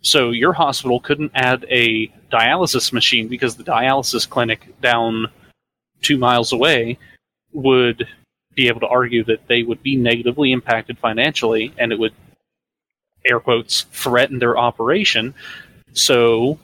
so 0.03 0.31
your 0.31 0.51
hospital 0.51 0.99
couldn't 0.99 1.31
add 1.33 1.65
a 1.69 2.07
dialysis 2.29 2.91
machine 2.91 3.27
because 3.29 3.55
the 3.55 3.63
dialysis 3.63 4.29
clinic 4.29 4.67
down 4.81 5.27
two 6.01 6.17
miles 6.17 6.51
away 6.51 6.97
would 7.53 8.05
be 8.53 8.67
able 8.67 8.81
to 8.81 8.87
argue 8.87 9.23
that 9.23 9.47
they 9.47 9.63
would 9.63 9.81
be 9.81 9.95
negatively 9.95 10.51
impacted 10.51 10.99
financially 10.99 11.73
and 11.77 11.93
it 11.93 11.97
would 11.97 12.13
air 13.25 13.39
quotes 13.39 13.83
threaten 13.91 14.39
their 14.39 14.57
operation. 14.57 15.33
So 15.93 16.59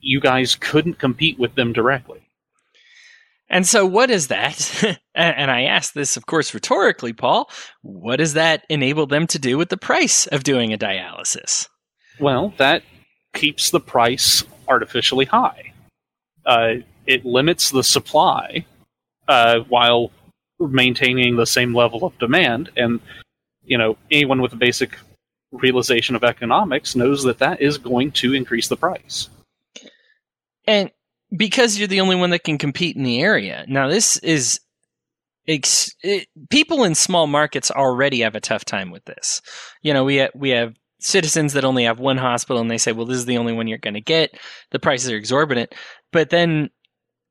you 0.00 0.20
guys 0.20 0.54
couldn't 0.54 0.98
compete 0.98 1.38
with 1.38 1.54
them 1.54 1.72
directly. 1.72 2.28
And 3.50 3.66
so, 3.66 3.86
what 3.86 4.10
is 4.10 4.28
that? 4.28 4.98
and 5.14 5.50
I 5.50 5.62
ask 5.62 5.94
this, 5.94 6.16
of 6.16 6.26
course, 6.26 6.52
rhetorically, 6.52 7.12
Paul. 7.12 7.50
What 7.82 8.16
does 8.16 8.34
that 8.34 8.64
enable 8.68 9.06
them 9.06 9.26
to 9.28 9.38
do 9.38 9.56
with 9.56 9.70
the 9.70 9.76
price 9.76 10.26
of 10.26 10.44
doing 10.44 10.72
a 10.72 10.78
dialysis? 10.78 11.68
Well, 12.20 12.52
that 12.58 12.82
keeps 13.32 13.70
the 13.70 13.80
price 13.80 14.44
artificially 14.66 15.24
high. 15.24 15.72
Uh, 16.44 16.74
it 17.06 17.24
limits 17.24 17.70
the 17.70 17.82
supply 17.82 18.66
uh, 19.28 19.60
while 19.60 20.10
maintaining 20.60 21.36
the 21.36 21.46
same 21.46 21.74
level 21.74 22.04
of 22.04 22.18
demand. 22.18 22.70
And 22.76 23.00
you 23.64 23.78
know, 23.78 23.96
anyone 24.10 24.42
with 24.42 24.52
a 24.52 24.56
basic 24.56 24.98
realization 25.52 26.16
of 26.16 26.24
economics 26.24 26.96
knows 26.96 27.22
that 27.22 27.38
that 27.38 27.60
is 27.62 27.78
going 27.78 28.12
to 28.12 28.34
increase 28.34 28.68
the 28.68 28.76
price. 28.76 29.28
And 30.68 30.90
because 31.34 31.78
you're 31.78 31.88
the 31.88 32.02
only 32.02 32.14
one 32.14 32.30
that 32.30 32.44
can 32.44 32.58
compete 32.58 32.94
in 32.94 33.02
the 33.02 33.20
area. 33.20 33.64
Now, 33.68 33.88
this 33.88 34.18
is 34.18 34.60
ex- 35.48 35.94
it, 36.02 36.28
people 36.50 36.84
in 36.84 36.94
small 36.94 37.26
markets 37.26 37.70
already 37.70 38.20
have 38.20 38.34
a 38.34 38.40
tough 38.40 38.66
time 38.66 38.90
with 38.90 39.04
this. 39.06 39.40
You 39.82 39.94
know, 39.94 40.04
we 40.04 40.18
ha- 40.18 40.30
we 40.34 40.50
have 40.50 40.74
citizens 41.00 41.54
that 41.54 41.64
only 41.64 41.84
have 41.84 41.98
one 41.98 42.18
hospital 42.18 42.60
and 42.60 42.70
they 42.70 42.78
say, 42.78 42.92
well, 42.92 43.06
this 43.06 43.16
is 43.16 43.24
the 43.24 43.38
only 43.38 43.54
one 43.54 43.66
you're 43.66 43.78
going 43.78 43.94
to 43.94 44.00
get. 44.00 44.38
The 44.70 44.78
prices 44.78 45.10
are 45.10 45.16
exorbitant. 45.16 45.74
But 46.12 46.30
then 46.30 46.68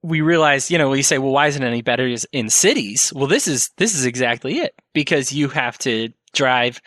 we 0.01 0.21
realize, 0.21 0.71
you 0.71 0.79
know, 0.79 0.89
we 0.89 1.03
say, 1.03 1.19
well, 1.19 1.31
why 1.31 1.47
isn't 1.47 1.63
any 1.63 1.81
better 1.81 2.13
in 2.31 2.49
cities? 2.49 3.13
Well, 3.15 3.27
this 3.27 3.47
is 3.47 3.69
this 3.77 3.93
is 3.93 4.05
exactly 4.05 4.59
it 4.59 4.73
because 4.93 5.31
you 5.31 5.49
have 5.49 5.77
to 5.79 6.09
drive 6.33 6.81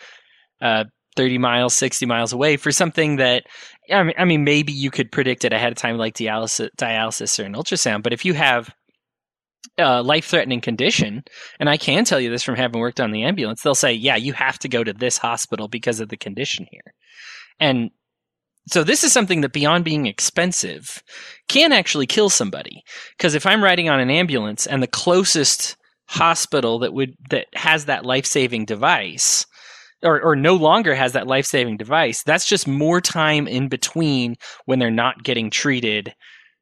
uh, 0.61 0.83
30 1.15 1.37
miles, 1.37 1.73
60 1.75 2.05
miles 2.05 2.33
away 2.33 2.57
for 2.57 2.71
something 2.71 3.17
that 3.17 3.45
I 3.91 4.03
mean, 4.03 4.15
I 4.17 4.25
mean, 4.25 4.43
maybe 4.43 4.71
you 4.71 4.91
could 4.91 5.11
predict 5.11 5.45
it 5.45 5.53
ahead 5.53 5.71
of 5.71 5.77
time, 5.77 5.97
like 5.97 6.15
dialysis, 6.15 6.69
dialysis 6.77 7.39
or 7.39 7.45
an 7.45 7.53
ultrasound. 7.53 8.03
But 8.03 8.13
if 8.13 8.25
you 8.25 8.33
have 8.33 8.73
a 9.77 10.01
life-threatening 10.01 10.61
condition, 10.61 11.23
and 11.59 11.69
I 11.69 11.77
can 11.77 12.05
tell 12.05 12.19
you 12.19 12.29
this 12.29 12.43
from 12.43 12.55
having 12.55 12.79
worked 12.79 12.99
on 12.99 13.11
the 13.11 13.23
ambulance, 13.23 13.61
they'll 13.61 13.75
say, 13.75 13.93
"Yeah, 13.93 14.15
you 14.15 14.33
have 14.33 14.59
to 14.59 14.69
go 14.69 14.83
to 14.83 14.93
this 14.93 15.17
hospital 15.17 15.67
because 15.67 15.99
of 15.99 16.09
the 16.09 16.17
condition 16.17 16.67
here." 16.71 16.93
And 17.59 17.91
so 18.67 18.83
this 18.83 19.03
is 19.03 19.11
something 19.11 19.41
that 19.41 19.53
beyond 19.53 19.85
being 19.85 20.05
expensive 20.05 21.01
can 21.47 21.71
actually 21.71 22.05
kill 22.05 22.29
somebody 22.29 22.83
because 23.17 23.33
if 23.33 23.45
i'm 23.45 23.63
riding 23.63 23.89
on 23.89 23.99
an 23.99 24.11
ambulance 24.11 24.67
and 24.67 24.83
the 24.83 24.87
closest 24.87 25.75
hospital 26.07 26.79
that 26.79 26.93
would 26.93 27.15
that 27.29 27.47
has 27.53 27.85
that 27.85 28.05
life-saving 28.05 28.65
device 28.65 29.45
or, 30.03 30.21
or 30.21 30.35
no 30.35 30.55
longer 30.55 30.95
has 30.95 31.13
that 31.13 31.27
life-saving 31.27 31.77
device 31.77 32.23
that's 32.23 32.45
just 32.45 32.67
more 32.67 33.01
time 33.01 33.47
in 33.47 33.67
between 33.67 34.35
when 34.65 34.79
they're 34.79 34.91
not 34.91 35.23
getting 35.23 35.49
treated 35.49 36.13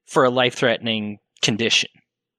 for 0.07 0.23
a 0.23 0.29
life-threatening 0.29 1.17
condition 1.41 1.89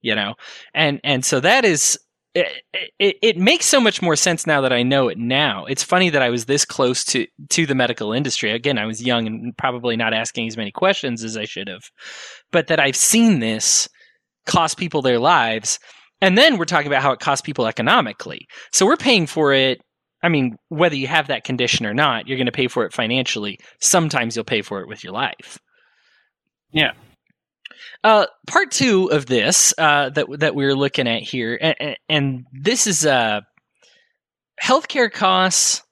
you 0.02 0.14
know 0.14 0.35
and 0.75 1.00
and 1.04 1.25
so 1.25 1.40
that 1.40 1.64
is 1.64 1.99
it, 2.35 2.62
it, 2.99 3.16
it, 3.23 3.37
makes 3.37 3.66
so 3.66 3.80
much 3.80 4.00
more 4.00 4.14
sense 4.14 4.47
now 4.47 4.61
that 4.61 4.73
I 4.73 4.85
know 4.85 5.09
it 5.09 5.19
now. 5.19 5.64
It's 5.64 5.83
funny 5.83 6.11
that 6.11 6.23
I 6.23 6.30
was 6.30 6.45
this 6.45 6.64
close 6.64 7.04
to, 7.07 7.26
to 7.49 7.66
the 7.66 7.75
medical 7.75 8.12
industry. 8.12 8.52
Again, 8.52 8.78
I 8.78 8.87
was 8.87 9.02
young 9.02 9.26
and 9.26 9.57
probably 9.57 9.97
not 9.97 10.14
asking 10.14 10.47
as 10.47 10.57
many 10.57 10.71
questions 10.71 11.25
as 11.25 11.37
I 11.37 11.45
should 11.45 11.69
have, 11.69 11.83
but 12.52 12.69
that 12.69 12.78
I've 12.78 12.95
seen 12.95 13.40
this 13.40 13.88
cost 14.47 14.78
people 14.78 15.02
their 15.02 15.19
lives. 15.19 15.80
And 16.21 16.38
then 16.38 16.57
we're 16.57 16.66
talking 16.66 16.87
about 16.87 17.02
how 17.02 17.12
it 17.12 17.21
costs 17.21 17.42
people 17.42 17.66
economically. 17.66 18.47
So 18.73 18.87
we're 18.87 18.97
paying 18.97 19.26
for 19.26 19.52
it. 19.52 19.80
I 20.23 20.29
mean, 20.29 20.57
whether 20.69 20.97
you 20.97 21.07
have 21.07 21.29
that 21.29 21.45
condition 21.45 21.87
or 21.87 21.95
not, 21.95 22.27
you're 22.27 22.37
going 22.37 22.47
to 22.47 22.53
pay 22.53 22.69
for 22.69 22.85
it 22.85 22.93
financially. 22.93 23.59
Sometimes 23.81 24.37
you'll 24.37 24.45
pay 24.45 24.62
for 24.62 24.81
it 24.81 24.89
with 24.89 25.03
your 25.03 25.12
life. 25.12 25.59
Yeah. 26.73 26.93
Uh, 28.05 28.27
part 28.47 28.71
two 28.71 29.11
of 29.11 29.27
this 29.27 29.75
uh, 29.79 30.11
that 30.11 30.27
that 30.41 30.55
we're 30.55 30.75
looking 30.75 31.09
at 31.09 31.23
here, 31.23 31.59
and, 31.61 31.97
and 32.09 32.47
this 32.53 32.87
is 32.87 33.07
uh, 33.07 33.41
healthcare 34.62 35.11
costs 35.11 35.83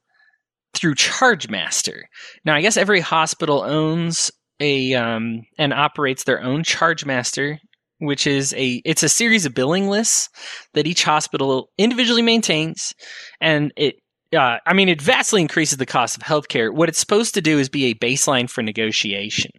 through 0.74 0.94
ChargeMaster. 0.94 2.02
Now, 2.44 2.54
I 2.54 2.60
guess 2.60 2.76
every 2.76 3.00
hospital 3.00 3.62
owns 3.62 4.30
a 4.60 4.94
um, 4.94 5.42
and 5.58 5.72
operates 5.72 6.24
their 6.24 6.42
own 6.42 6.62
ChargeMaster, 6.62 7.58
which 7.98 8.26
is 8.26 8.54
a 8.54 8.82
it's 8.84 9.02
a 9.02 9.08
series 9.08 9.46
of 9.46 9.54
billing 9.54 9.88
lists 9.88 10.28
that 10.74 10.86
each 10.86 11.04
hospital 11.04 11.68
individually 11.78 12.22
maintains, 12.22 12.94
and 13.40 13.72
it 13.76 13.96
uh, 14.36 14.58
I 14.66 14.72
mean, 14.74 14.88
it 14.88 15.00
vastly 15.00 15.40
increases 15.40 15.78
the 15.78 15.86
cost 15.86 16.16
of 16.16 16.22
healthcare. 16.22 16.72
What 16.72 16.88
it's 16.88 16.98
supposed 16.98 17.34
to 17.34 17.40
do 17.40 17.58
is 17.58 17.68
be 17.68 17.86
a 17.86 17.94
baseline 17.94 18.48
for 18.50 18.62
negotiation. 18.62 19.50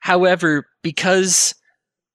However, 0.00 0.66
because 0.82 1.54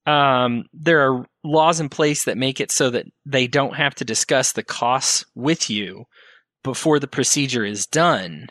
um, 0.06 0.66
there 0.74 1.02
are 1.02 1.26
laws 1.44 1.80
in 1.80 1.90
place 1.90 2.26
that 2.26 2.38
make 2.38 2.60
it 2.60 2.72
so 2.72 2.90
that 2.90 3.06
they 3.26 3.48
don't 3.48 3.76
have 3.76 3.96
to 3.96 4.06
discuss 4.06 4.52
the 4.52 4.64
costs 4.64 5.26
with 5.36 5.70
you 5.70 6.06
before 6.64 7.00
the 7.00 7.08
procedure 7.08 7.64
is 7.66 7.86
done. 7.86 8.48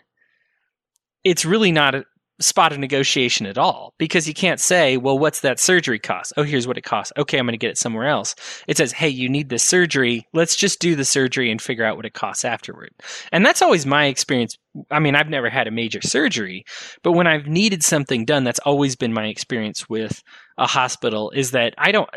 It's 1.25 1.45
really 1.45 1.73
not 1.73 1.95
spot 2.41 2.73
of 2.73 2.79
negotiation 2.79 3.47
at 3.47 3.59
all 3.59 3.95
because 3.99 4.29
you 4.29 4.35
can't 4.35 4.61
say, 4.61 4.97
well, 4.97 5.19
what's 5.19 5.41
that 5.41 5.59
surgery 5.59 5.99
cost? 5.99 6.33
Oh, 6.37 6.43
here's 6.43 6.67
what 6.67 6.79
it 6.79 6.85
costs. 6.85 7.13
Okay, 7.17 7.39
I'm 7.39 7.47
going 7.47 7.53
to 7.53 7.59
get 7.59 7.71
it 7.71 7.79
somewhere 7.79 8.07
else. 8.07 8.35
It 8.67 8.77
says, 8.77 8.93
hey, 8.93 9.09
you 9.09 9.29
need 9.29 9.49
this 9.49 9.65
surgery. 9.65 10.27
Let's 10.33 10.57
just 10.57 10.81
do 10.81 10.95
the 10.95 11.05
surgery 11.05 11.51
and 11.51 11.61
figure 11.61 11.85
out 11.85 11.97
what 11.97 12.07
it 12.07 12.15
costs 12.15 12.45
afterward. 12.45 12.91
And 13.33 13.45
that's 13.45 13.63
always 13.63 13.87
my 13.87 14.07
experience. 14.07 14.57
I 14.91 15.01
mean, 15.01 15.17
I've 15.17 15.29
never 15.29 15.51
had 15.51 15.67
a 15.67 15.73
major 15.73 16.01
surgery, 16.01 16.65
but 17.03 17.13
when 17.13 17.27
I've 17.27 17.47
needed 17.47 17.83
something 17.83 18.25
done, 18.25 18.45
that's 18.45 18.61
always 18.61 18.95
been 18.95 19.13
my 19.13 19.27
experience 19.27 19.89
with 19.89 20.23
a 20.57 20.67
hospital 20.67 21.31
is 21.31 21.53
that 21.53 21.75
I 21.79 21.91
don't 21.93 22.09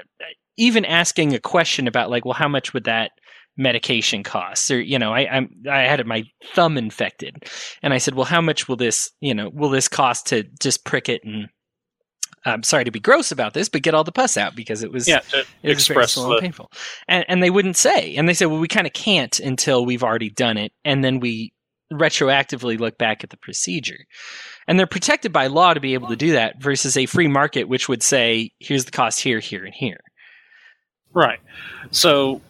even 0.58 0.86
asking 0.86 1.34
a 1.34 1.40
question 1.40 1.88
about 1.88 2.10
like, 2.10 2.26
well, 2.26 2.34
how 2.34 2.48
much 2.48 2.74
would 2.74 2.84
that 2.84 3.12
medication 3.58 4.24
costs 4.24 4.72
Or 4.72 4.80
you 4.80 4.98
know, 4.98 5.14
I 5.14 5.28
I'm, 5.28 5.64
I 5.70 5.82
had 5.82 6.06
my 6.06 6.24
thumb 6.54 6.78
infected, 6.78 7.44
and 7.82 7.94
I 7.94 7.98
said, 7.98 8.16
well, 8.16 8.26
how 8.26 8.42
much 8.42 8.68
will 8.68 8.78
this 8.78 9.10
you 9.20 9.34
know 9.34 9.50
will 9.50 9.70
this 9.70 9.88
cost 9.88 10.28
to 10.28 10.44
just 10.60 10.86
prick 10.86 11.10
it 11.10 11.24
and 11.24 11.50
I'm 12.44 12.64
sorry 12.64 12.86
to 12.86 12.92
be 12.92 13.00
gross 13.00 13.32
about 13.32 13.54
this, 13.54 13.70
but 13.70 13.84
get 13.84 13.94
all 13.94 14.04
the 14.04 14.12
pus 14.12 14.36
out 14.36 14.56
because 14.56 14.82
it 14.84 14.92
was 14.92 15.08
yeah 15.08 15.20
it 15.34 15.46
was 15.76 15.88
the... 16.16 16.34
and 16.34 16.42
painful. 16.42 16.72
And, 17.08 17.26
and 17.28 17.44
they 17.44 17.52
wouldn't 17.52 17.78
say, 17.78 18.16
and 18.16 18.28
they 18.28 18.34
said, 18.34 18.48
well, 18.48 18.60
we 18.60 18.68
kind 18.68 18.88
of 18.88 18.94
can't 18.94 19.40
until 19.40 19.86
we've 19.86 20.04
already 20.04 20.30
done 20.30 20.58
it, 20.58 20.72
and 20.84 21.04
then 21.04 21.20
we 21.20 21.54
retroactively 21.92 22.80
look 22.80 22.98
back 22.98 23.24
at 23.24 23.30
the 23.30 23.38
procedure. 23.38 24.06
And 24.68 24.80
they're 24.80 24.88
protected 24.88 25.34
by 25.34 25.48
law 25.48 25.74
to 25.74 25.80
be 25.80 25.94
able 25.94 26.08
to 26.08 26.16
do 26.16 26.32
that 26.34 26.62
versus 26.62 26.96
a 26.96 27.06
free 27.06 27.28
market, 27.28 27.66
which 27.66 27.90
would 27.90 28.02
say, 28.04 28.52
here's 28.60 28.86
the 28.86 28.92
cost 28.92 29.20
here, 29.20 29.40
here, 29.40 29.66
and 29.66 29.74
here. 29.74 30.00
Right. 31.14 31.40
So, 31.92 32.42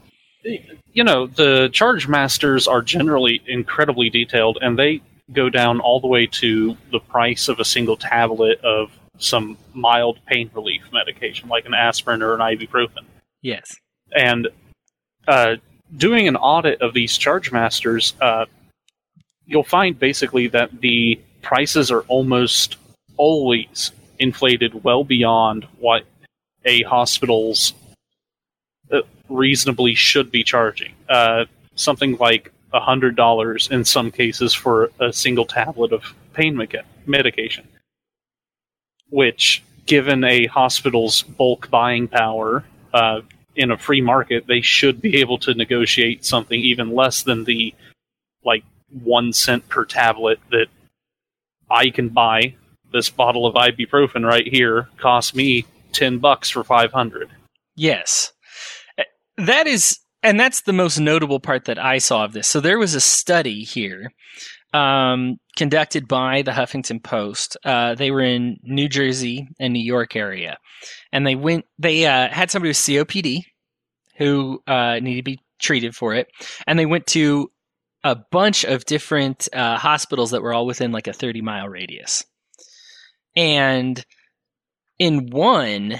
you 0.43 1.03
know, 1.03 1.27
the 1.27 1.69
charge 1.71 2.07
masters 2.07 2.67
are 2.67 2.81
generally 2.81 3.41
incredibly 3.47 4.09
detailed 4.09 4.57
and 4.61 4.77
they 4.77 5.01
go 5.33 5.49
down 5.49 5.79
all 5.79 5.99
the 5.99 6.07
way 6.07 6.27
to 6.27 6.75
the 6.91 6.99
price 6.99 7.47
of 7.47 7.59
a 7.59 7.65
single 7.65 7.95
tablet 7.95 8.59
of 8.61 8.91
some 9.17 9.57
mild 9.73 10.19
pain 10.25 10.49
relief 10.53 10.81
medication, 10.91 11.47
like 11.47 11.65
an 11.65 11.73
aspirin 11.73 12.21
or 12.21 12.33
an 12.33 12.39
ibuprofen. 12.39 13.05
Yes. 13.41 13.75
And 14.13 14.49
uh, 15.27 15.55
doing 15.95 16.27
an 16.27 16.35
audit 16.35 16.81
of 16.81 16.93
these 16.93 17.17
charge 17.17 17.51
masters, 17.51 18.13
uh, 18.19 18.45
you'll 19.45 19.63
find 19.63 19.97
basically 19.97 20.47
that 20.47 20.81
the 20.81 21.19
prices 21.41 21.91
are 21.91 22.01
almost 22.01 22.77
always 23.17 23.91
inflated 24.19 24.83
well 24.83 25.03
beyond 25.03 25.65
what 25.79 26.03
a 26.65 26.83
hospital's 26.83 27.73
uh, 28.91 29.01
reasonably 29.31 29.95
should 29.95 30.31
be 30.31 30.43
charging. 30.43 30.93
Uh, 31.09 31.45
something 31.75 32.17
like 32.17 32.51
hundred 32.73 33.15
dollars 33.15 33.67
in 33.69 33.83
some 33.83 34.11
cases 34.11 34.53
for 34.53 34.91
a 34.99 35.11
single 35.11 35.45
tablet 35.45 35.91
of 35.91 36.03
pain 36.33 36.55
medication, 37.05 37.67
which, 39.09 39.63
given 39.85 40.23
a 40.23 40.45
hospital's 40.45 41.23
bulk 41.23 41.69
buying 41.69 42.07
power 42.07 42.63
uh, 42.93 43.21
in 43.55 43.71
a 43.71 43.77
free 43.77 44.01
market, 44.01 44.47
they 44.47 44.61
should 44.61 45.01
be 45.01 45.19
able 45.19 45.37
to 45.37 45.53
negotiate 45.53 46.23
something 46.23 46.59
even 46.59 46.93
less 46.95 47.23
than 47.23 47.43
the 47.43 47.73
like 48.45 48.63
one 49.03 49.33
cent 49.33 49.67
per 49.69 49.85
tablet 49.85 50.39
that 50.49 50.67
I 51.69 51.89
can 51.89 52.09
buy 52.09 52.55
this 52.91 53.09
bottle 53.09 53.45
of 53.45 53.55
ibuprofen 53.55 54.25
right 54.25 54.47
here 54.47 54.89
cost 54.97 55.35
me 55.35 55.65
10 55.93 56.19
bucks 56.19 56.49
for 56.49 56.63
500. 56.63 57.29
Yes. 57.75 58.33
That 59.45 59.67
is 59.67 59.99
and 60.23 60.39
that's 60.39 60.61
the 60.61 60.73
most 60.73 60.99
notable 60.99 61.39
part 61.39 61.65
that 61.65 61.79
I 61.79 61.97
saw 61.97 62.25
of 62.25 62.33
this. 62.33 62.47
So 62.47 62.59
there 62.59 62.77
was 62.77 62.93
a 62.93 63.01
study 63.01 63.63
here 63.63 64.11
um, 64.73 65.37
conducted 65.57 66.07
by 66.07 66.43
the 66.43 66.51
Huffington 66.51 67.03
Post. 67.03 67.57
Uh, 67.65 67.95
they 67.95 68.11
were 68.11 68.21
in 68.21 68.57
New 68.63 68.87
Jersey 68.87 69.47
and 69.59 69.73
New 69.73 69.83
York 69.83 70.15
area, 70.15 70.57
and 71.11 71.25
they 71.25 71.35
went. 71.35 71.65
They 71.79 72.05
uh, 72.05 72.29
had 72.29 72.51
somebody 72.51 72.69
with 72.69 72.77
COPD 72.77 73.41
who 74.17 74.61
uh, 74.67 74.99
needed 74.99 75.17
to 75.17 75.23
be 75.23 75.39
treated 75.59 75.95
for 75.95 76.13
it, 76.13 76.27
and 76.67 76.77
they 76.77 76.85
went 76.85 77.07
to 77.07 77.51
a 78.03 78.15
bunch 78.15 78.63
of 78.63 78.85
different 78.85 79.47
uh, 79.53 79.77
hospitals 79.77 80.31
that 80.31 80.41
were 80.41 80.53
all 80.53 80.65
within 80.65 80.91
like 80.91 81.07
a 81.07 81.13
30 81.13 81.41
mile 81.41 81.67
radius. 81.67 82.23
And 83.35 84.03
in 84.97 85.29
one, 85.29 85.99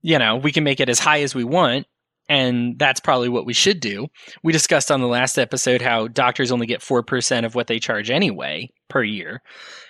You 0.00 0.18
know, 0.18 0.36
we 0.36 0.52
can 0.52 0.62
make 0.62 0.78
it 0.78 0.88
as 0.88 1.00
high 1.00 1.22
as 1.22 1.34
we 1.34 1.42
want, 1.42 1.86
and 2.32 2.78
that's 2.78 2.98
probably 2.98 3.28
what 3.28 3.44
we 3.44 3.52
should 3.52 3.78
do. 3.78 4.06
We 4.42 4.54
discussed 4.54 4.90
on 4.90 5.02
the 5.02 5.06
last 5.06 5.38
episode 5.38 5.82
how 5.82 6.08
doctors 6.08 6.50
only 6.50 6.64
get 6.64 6.80
4% 6.80 7.44
of 7.44 7.54
what 7.54 7.66
they 7.66 7.78
charge 7.78 8.10
anyway 8.10 8.70
per 8.88 9.02
year. 9.02 9.42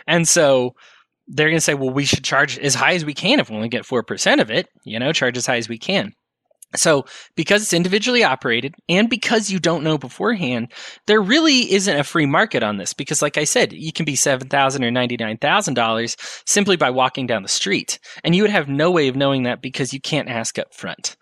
And 0.08 0.26
so 0.26 0.74
they're 1.28 1.50
going 1.50 1.58
to 1.58 1.60
say, 1.60 1.74
well, 1.74 1.90
we 1.90 2.04
should 2.04 2.24
charge 2.24 2.58
as 2.58 2.74
high 2.74 2.94
as 2.94 3.04
we 3.04 3.14
can 3.14 3.38
if 3.38 3.48
we 3.48 3.54
only 3.54 3.68
get 3.68 3.84
4% 3.84 4.40
of 4.40 4.50
it, 4.50 4.66
you 4.84 4.98
know, 4.98 5.12
charge 5.12 5.36
as 5.36 5.46
high 5.46 5.58
as 5.58 5.68
we 5.68 5.78
can. 5.78 6.14
So, 6.74 7.04
because 7.36 7.62
it's 7.62 7.74
individually 7.74 8.24
operated 8.24 8.74
and 8.88 9.08
because 9.08 9.48
you 9.48 9.60
don't 9.60 9.84
know 9.84 9.96
beforehand, 9.96 10.72
there 11.06 11.22
really 11.22 11.72
isn't 11.72 11.96
a 11.96 12.02
free 12.02 12.26
market 12.26 12.64
on 12.64 12.76
this. 12.78 12.92
Because, 12.92 13.22
like 13.22 13.38
I 13.38 13.44
said, 13.44 13.72
you 13.72 13.92
can 13.92 14.04
be 14.04 14.14
$7,000 14.14 14.48
or 14.48 14.90
$99,000 14.90 16.16
simply 16.44 16.76
by 16.76 16.90
walking 16.90 17.28
down 17.28 17.42
the 17.42 17.48
street. 17.48 18.00
And 18.24 18.34
you 18.34 18.42
would 18.42 18.50
have 18.50 18.68
no 18.68 18.90
way 18.90 19.06
of 19.06 19.14
knowing 19.14 19.44
that 19.44 19.62
because 19.62 19.92
you 19.92 20.00
can't 20.00 20.28
ask 20.28 20.58
up 20.58 20.74
front. 20.74 21.16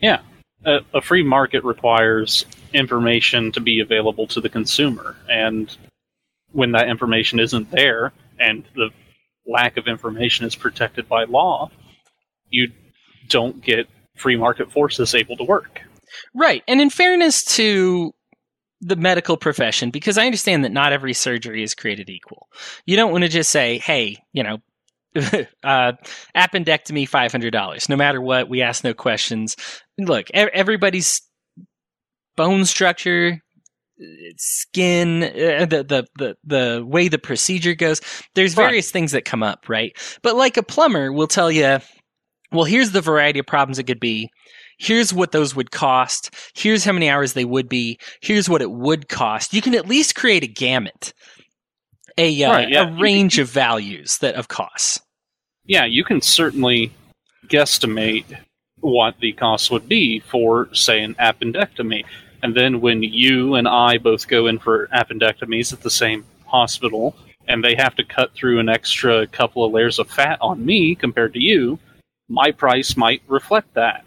Yeah. 0.00 0.20
A, 0.66 0.78
a 0.94 1.00
free 1.00 1.22
market 1.22 1.64
requires 1.64 2.46
information 2.72 3.52
to 3.52 3.60
be 3.60 3.80
available 3.80 4.26
to 4.28 4.40
the 4.40 4.48
consumer. 4.48 5.16
And 5.28 5.74
when 6.52 6.72
that 6.72 6.88
information 6.88 7.40
isn't 7.40 7.70
there 7.70 8.12
and 8.38 8.64
the 8.74 8.90
lack 9.46 9.76
of 9.76 9.86
information 9.86 10.46
is 10.46 10.54
protected 10.54 11.08
by 11.08 11.24
law, 11.24 11.70
you 12.48 12.72
don't 13.28 13.62
get 13.62 13.88
free 14.16 14.36
market 14.36 14.70
forces 14.70 15.14
able 15.14 15.36
to 15.36 15.44
work. 15.44 15.82
Right. 16.34 16.62
And 16.68 16.80
in 16.80 16.90
fairness 16.90 17.44
to 17.56 18.14
the 18.80 18.96
medical 18.96 19.36
profession, 19.36 19.90
because 19.90 20.18
I 20.18 20.26
understand 20.26 20.64
that 20.64 20.72
not 20.72 20.92
every 20.92 21.14
surgery 21.14 21.62
is 21.62 21.74
created 21.74 22.10
equal. 22.10 22.48
You 22.86 22.96
don't 22.96 23.12
want 23.12 23.24
to 23.24 23.30
just 23.30 23.50
say, 23.50 23.78
hey, 23.78 24.18
you 24.32 24.42
know, 24.42 24.58
uh, 25.64 25.92
appendectomy, 26.36 27.08
$500. 27.08 27.88
No 27.88 27.96
matter 27.96 28.20
what, 28.20 28.48
we 28.48 28.62
ask 28.62 28.84
no 28.84 28.94
questions. 28.94 29.56
Look, 29.98 30.28
everybody's 30.32 31.22
bone 32.36 32.64
structure, 32.64 33.40
skin, 34.36 35.22
uh, 35.22 35.66
the, 35.66 35.84
the, 35.84 36.06
the, 36.18 36.36
the 36.44 36.84
way 36.84 37.08
the 37.08 37.18
procedure 37.18 37.74
goes, 37.74 38.00
there's 38.34 38.54
various 38.54 38.90
things 38.90 39.12
that 39.12 39.24
come 39.24 39.42
up, 39.42 39.68
right? 39.68 39.92
But 40.22 40.36
like 40.36 40.56
a 40.56 40.62
plumber 40.62 41.12
will 41.12 41.28
tell 41.28 41.50
you, 41.50 41.78
well, 42.50 42.64
here's 42.64 42.92
the 42.92 43.00
variety 43.00 43.38
of 43.38 43.46
problems 43.46 43.78
it 43.78 43.84
could 43.84 44.00
be. 44.00 44.30
Here's 44.78 45.14
what 45.14 45.32
those 45.32 45.54
would 45.54 45.70
cost. 45.70 46.34
Here's 46.54 46.84
how 46.84 46.92
many 46.92 47.08
hours 47.08 47.34
they 47.34 47.44
would 47.44 47.68
be. 47.68 47.98
Here's 48.20 48.48
what 48.48 48.62
it 48.62 48.72
would 48.72 49.08
cost. 49.08 49.54
You 49.54 49.62
can 49.62 49.74
at 49.74 49.88
least 49.88 50.16
create 50.16 50.42
a 50.42 50.48
gamut, 50.48 51.12
a 52.18 52.42
uh, 52.42 52.52
right, 52.52 52.68
yeah. 52.68 52.88
a 52.88 53.00
range 53.00 53.38
of 53.38 53.48
values 53.48 54.18
that 54.18 54.34
of 54.34 54.48
costs. 54.48 55.00
Yeah, 55.64 55.84
you 55.84 56.04
can 56.04 56.20
certainly 56.20 56.92
guesstimate 57.46 58.24
what 58.84 59.18
the 59.20 59.32
cost 59.32 59.70
would 59.70 59.88
be 59.88 60.20
for, 60.20 60.68
say, 60.74 61.02
an 61.02 61.14
appendectomy. 61.14 62.04
And 62.42 62.54
then 62.54 62.82
when 62.82 63.02
you 63.02 63.54
and 63.54 63.66
I 63.66 63.96
both 63.96 64.28
go 64.28 64.46
in 64.46 64.58
for 64.58 64.88
appendectomies 64.88 65.72
at 65.72 65.80
the 65.80 65.90
same 65.90 66.26
hospital, 66.44 67.16
and 67.48 67.64
they 67.64 67.74
have 67.74 67.94
to 67.96 68.04
cut 68.04 68.32
through 68.34 68.60
an 68.60 68.68
extra 68.68 69.26
couple 69.26 69.64
of 69.64 69.72
layers 69.72 69.98
of 69.98 70.10
fat 70.10 70.38
on 70.40 70.64
me 70.64 70.94
compared 70.94 71.32
to 71.34 71.40
you, 71.40 71.78
my 72.28 72.50
price 72.50 72.96
might 72.96 73.22
reflect 73.26 73.72
that. 73.74 74.03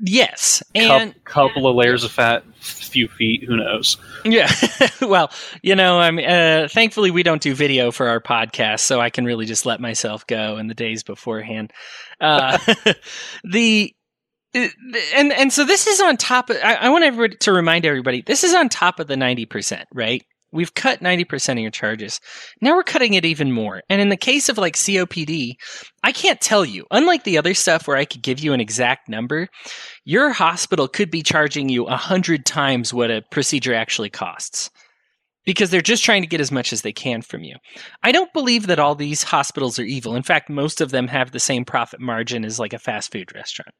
Yes, 0.00 0.62
and 0.74 1.12
couple 1.24 1.66
of 1.66 1.74
layers 1.74 2.04
of 2.04 2.12
fat, 2.12 2.44
few 2.60 3.08
feet, 3.08 3.42
who 3.44 3.56
knows? 3.56 3.96
Yeah, 4.24 4.50
well, 5.02 5.30
you 5.62 5.74
know, 5.74 5.98
I 5.98 6.10
mean, 6.12 6.28
uh, 6.28 6.68
thankfully 6.70 7.10
we 7.10 7.24
don't 7.24 7.42
do 7.42 7.52
video 7.54 7.90
for 7.90 8.08
our 8.08 8.20
podcast, 8.20 8.80
so 8.80 9.00
I 9.00 9.10
can 9.10 9.24
really 9.24 9.44
just 9.44 9.66
let 9.66 9.80
myself 9.80 10.26
go 10.26 10.56
in 10.58 10.68
the 10.68 10.74
days 10.74 11.02
beforehand. 11.02 11.72
Uh, 12.20 12.58
the 13.44 13.92
and 14.54 15.32
and 15.32 15.52
so 15.52 15.64
this 15.64 15.86
is 15.86 16.00
on 16.00 16.16
top 16.16 16.50
of. 16.50 16.56
I, 16.62 16.74
I 16.74 16.88
want 16.90 17.04
everybody 17.04 17.36
to 17.36 17.52
remind 17.52 17.84
everybody 17.84 18.22
this 18.22 18.44
is 18.44 18.54
on 18.54 18.68
top 18.68 19.00
of 19.00 19.06
the 19.08 19.16
ninety 19.16 19.46
percent, 19.46 19.88
right? 19.92 20.24
We've 20.50 20.72
cut 20.72 21.00
90% 21.00 21.52
of 21.52 21.58
your 21.58 21.70
charges. 21.70 22.20
Now 22.62 22.74
we're 22.74 22.82
cutting 22.82 23.14
it 23.14 23.26
even 23.26 23.52
more. 23.52 23.82
And 23.90 24.00
in 24.00 24.08
the 24.08 24.16
case 24.16 24.48
of 24.48 24.56
like 24.56 24.76
COPD, 24.76 25.56
I 26.02 26.12
can't 26.12 26.40
tell 26.40 26.64
you. 26.64 26.86
Unlike 26.90 27.24
the 27.24 27.36
other 27.36 27.52
stuff 27.52 27.86
where 27.86 27.98
I 27.98 28.06
could 28.06 28.22
give 28.22 28.40
you 28.40 28.54
an 28.54 28.60
exact 28.60 29.08
number, 29.08 29.48
your 30.04 30.30
hospital 30.30 30.88
could 30.88 31.10
be 31.10 31.22
charging 31.22 31.68
you 31.68 31.84
a 31.84 31.96
hundred 31.96 32.46
times 32.46 32.94
what 32.94 33.10
a 33.10 33.22
procedure 33.30 33.74
actually 33.74 34.10
costs. 34.10 34.70
Because 35.44 35.70
they're 35.70 35.80
just 35.80 36.04
trying 36.04 36.22
to 36.22 36.28
get 36.28 36.40
as 36.42 36.52
much 36.52 36.72
as 36.72 36.82
they 36.82 36.92
can 36.92 37.22
from 37.22 37.42
you. 37.42 37.56
I 38.02 38.12
don't 38.12 38.32
believe 38.34 38.66
that 38.66 38.78
all 38.78 38.94
these 38.94 39.22
hospitals 39.22 39.78
are 39.78 39.84
evil. 39.84 40.14
In 40.14 40.22
fact, 40.22 40.50
most 40.50 40.80
of 40.80 40.90
them 40.90 41.08
have 41.08 41.30
the 41.30 41.40
same 41.40 41.64
profit 41.64 42.00
margin 42.00 42.44
as 42.44 42.58
like 42.58 42.74
a 42.74 42.78
fast 42.78 43.12
food 43.12 43.34
restaurant. 43.34 43.74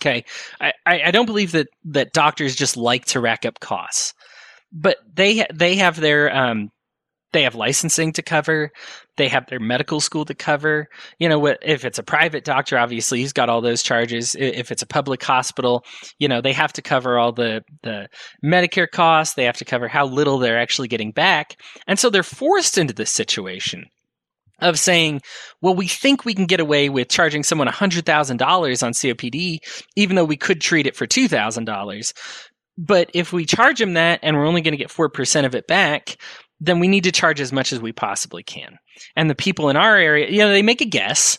Okay. 0.00 0.24
I, 0.60 0.72
I 0.86 1.10
don't 1.12 1.26
believe 1.26 1.52
that, 1.52 1.68
that 1.84 2.12
doctors 2.12 2.56
just 2.56 2.76
like 2.76 3.04
to 3.06 3.20
rack 3.20 3.44
up 3.44 3.60
costs 3.60 4.14
but 4.72 4.96
they 5.14 5.46
they 5.52 5.76
have 5.76 6.00
their 6.00 6.34
um 6.34 6.70
they 7.32 7.44
have 7.44 7.54
licensing 7.54 8.12
to 8.12 8.22
cover. 8.22 8.70
They 9.16 9.28
have 9.28 9.46
their 9.46 9.58
medical 9.58 10.00
school 10.00 10.26
to 10.26 10.34
cover. 10.34 10.88
You 11.18 11.28
know 11.28 11.46
if 11.46 11.84
it's 11.84 11.98
a 11.98 12.02
private 12.02 12.44
doctor 12.44 12.78
obviously 12.78 13.20
he's 13.20 13.32
got 13.32 13.48
all 13.48 13.60
those 13.60 13.82
charges. 13.82 14.34
If 14.38 14.70
it's 14.70 14.82
a 14.82 14.86
public 14.86 15.22
hospital 15.22 15.84
you 16.18 16.28
know 16.28 16.40
they 16.40 16.52
have 16.52 16.72
to 16.74 16.82
cover 16.82 17.18
all 17.18 17.32
the 17.32 17.62
the 17.82 18.08
medicare 18.44 18.90
costs. 18.90 19.34
They 19.34 19.44
have 19.44 19.58
to 19.58 19.64
cover 19.64 19.88
how 19.88 20.06
little 20.06 20.38
they're 20.38 20.60
actually 20.60 20.88
getting 20.88 21.12
back. 21.12 21.56
And 21.86 21.98
so 21.98 22.10
they're 22.10 22.22
forced 22.22 22.78
into 22.78 22.94
this 22.94 23.10
situation 23.10 23.86
of 24.62 24.78
saying, 24.78 25.20
well, 25.60 25.74
we 25.74 25.88
think 25.88 26.24
we 26.24 26.34
can 26.34 26.46
get 26.46 26.60
away 26.60 26.88
with 26.88 27.08
charging 27.08 27.42
someone 27.42 27.68
$100,000 27.68 28.82
on 28.82 28.92
COPD, 28.92 29.58
even 29.96 30.16
though 30.16 30.24
we 30.24 30.36
could 30.36 30.60
treat 30.60 30.86
it 30.86 30.96
for 30.96 31.06
$2,000. 31.06 32.12
But 32.78 33.10
if 33.14 33.32
we 33.32 33.44
charge 33.44 33.78
them 33.78 33.94
that 33.94 34.20
and 34.22 34.36
we're 34.36 34.46
only 34.46 34.62
going 34.62 34.72
to 34.72 34.78
get 34.78 34.88
4% 34.88 35.44
of 35.44 35.54
it 35.54 35.66
back, 35.66 36.16
then 36.60 36.78
we 36.78 36.88
need 36.88 37.04
to 37.04 37.12
charge 37.12 37.40
as 37.40 37.52
much 37.52 37.72
as 37.72 37.80
we 37.80 37.92
possibly 37.92 38.42
can. 38.42 38.78
And 39.16 39.28
the 39.28 39.34
people 39.34 39.68
in 39.68 39.76
our 39.76 39.96
area, 39.96 40.30
you 40.30 40.38
know, 40.38 40.50
they 40.50 40.62
make 40.62 40.80
a 40.80 40.86
guess 40.86 41.38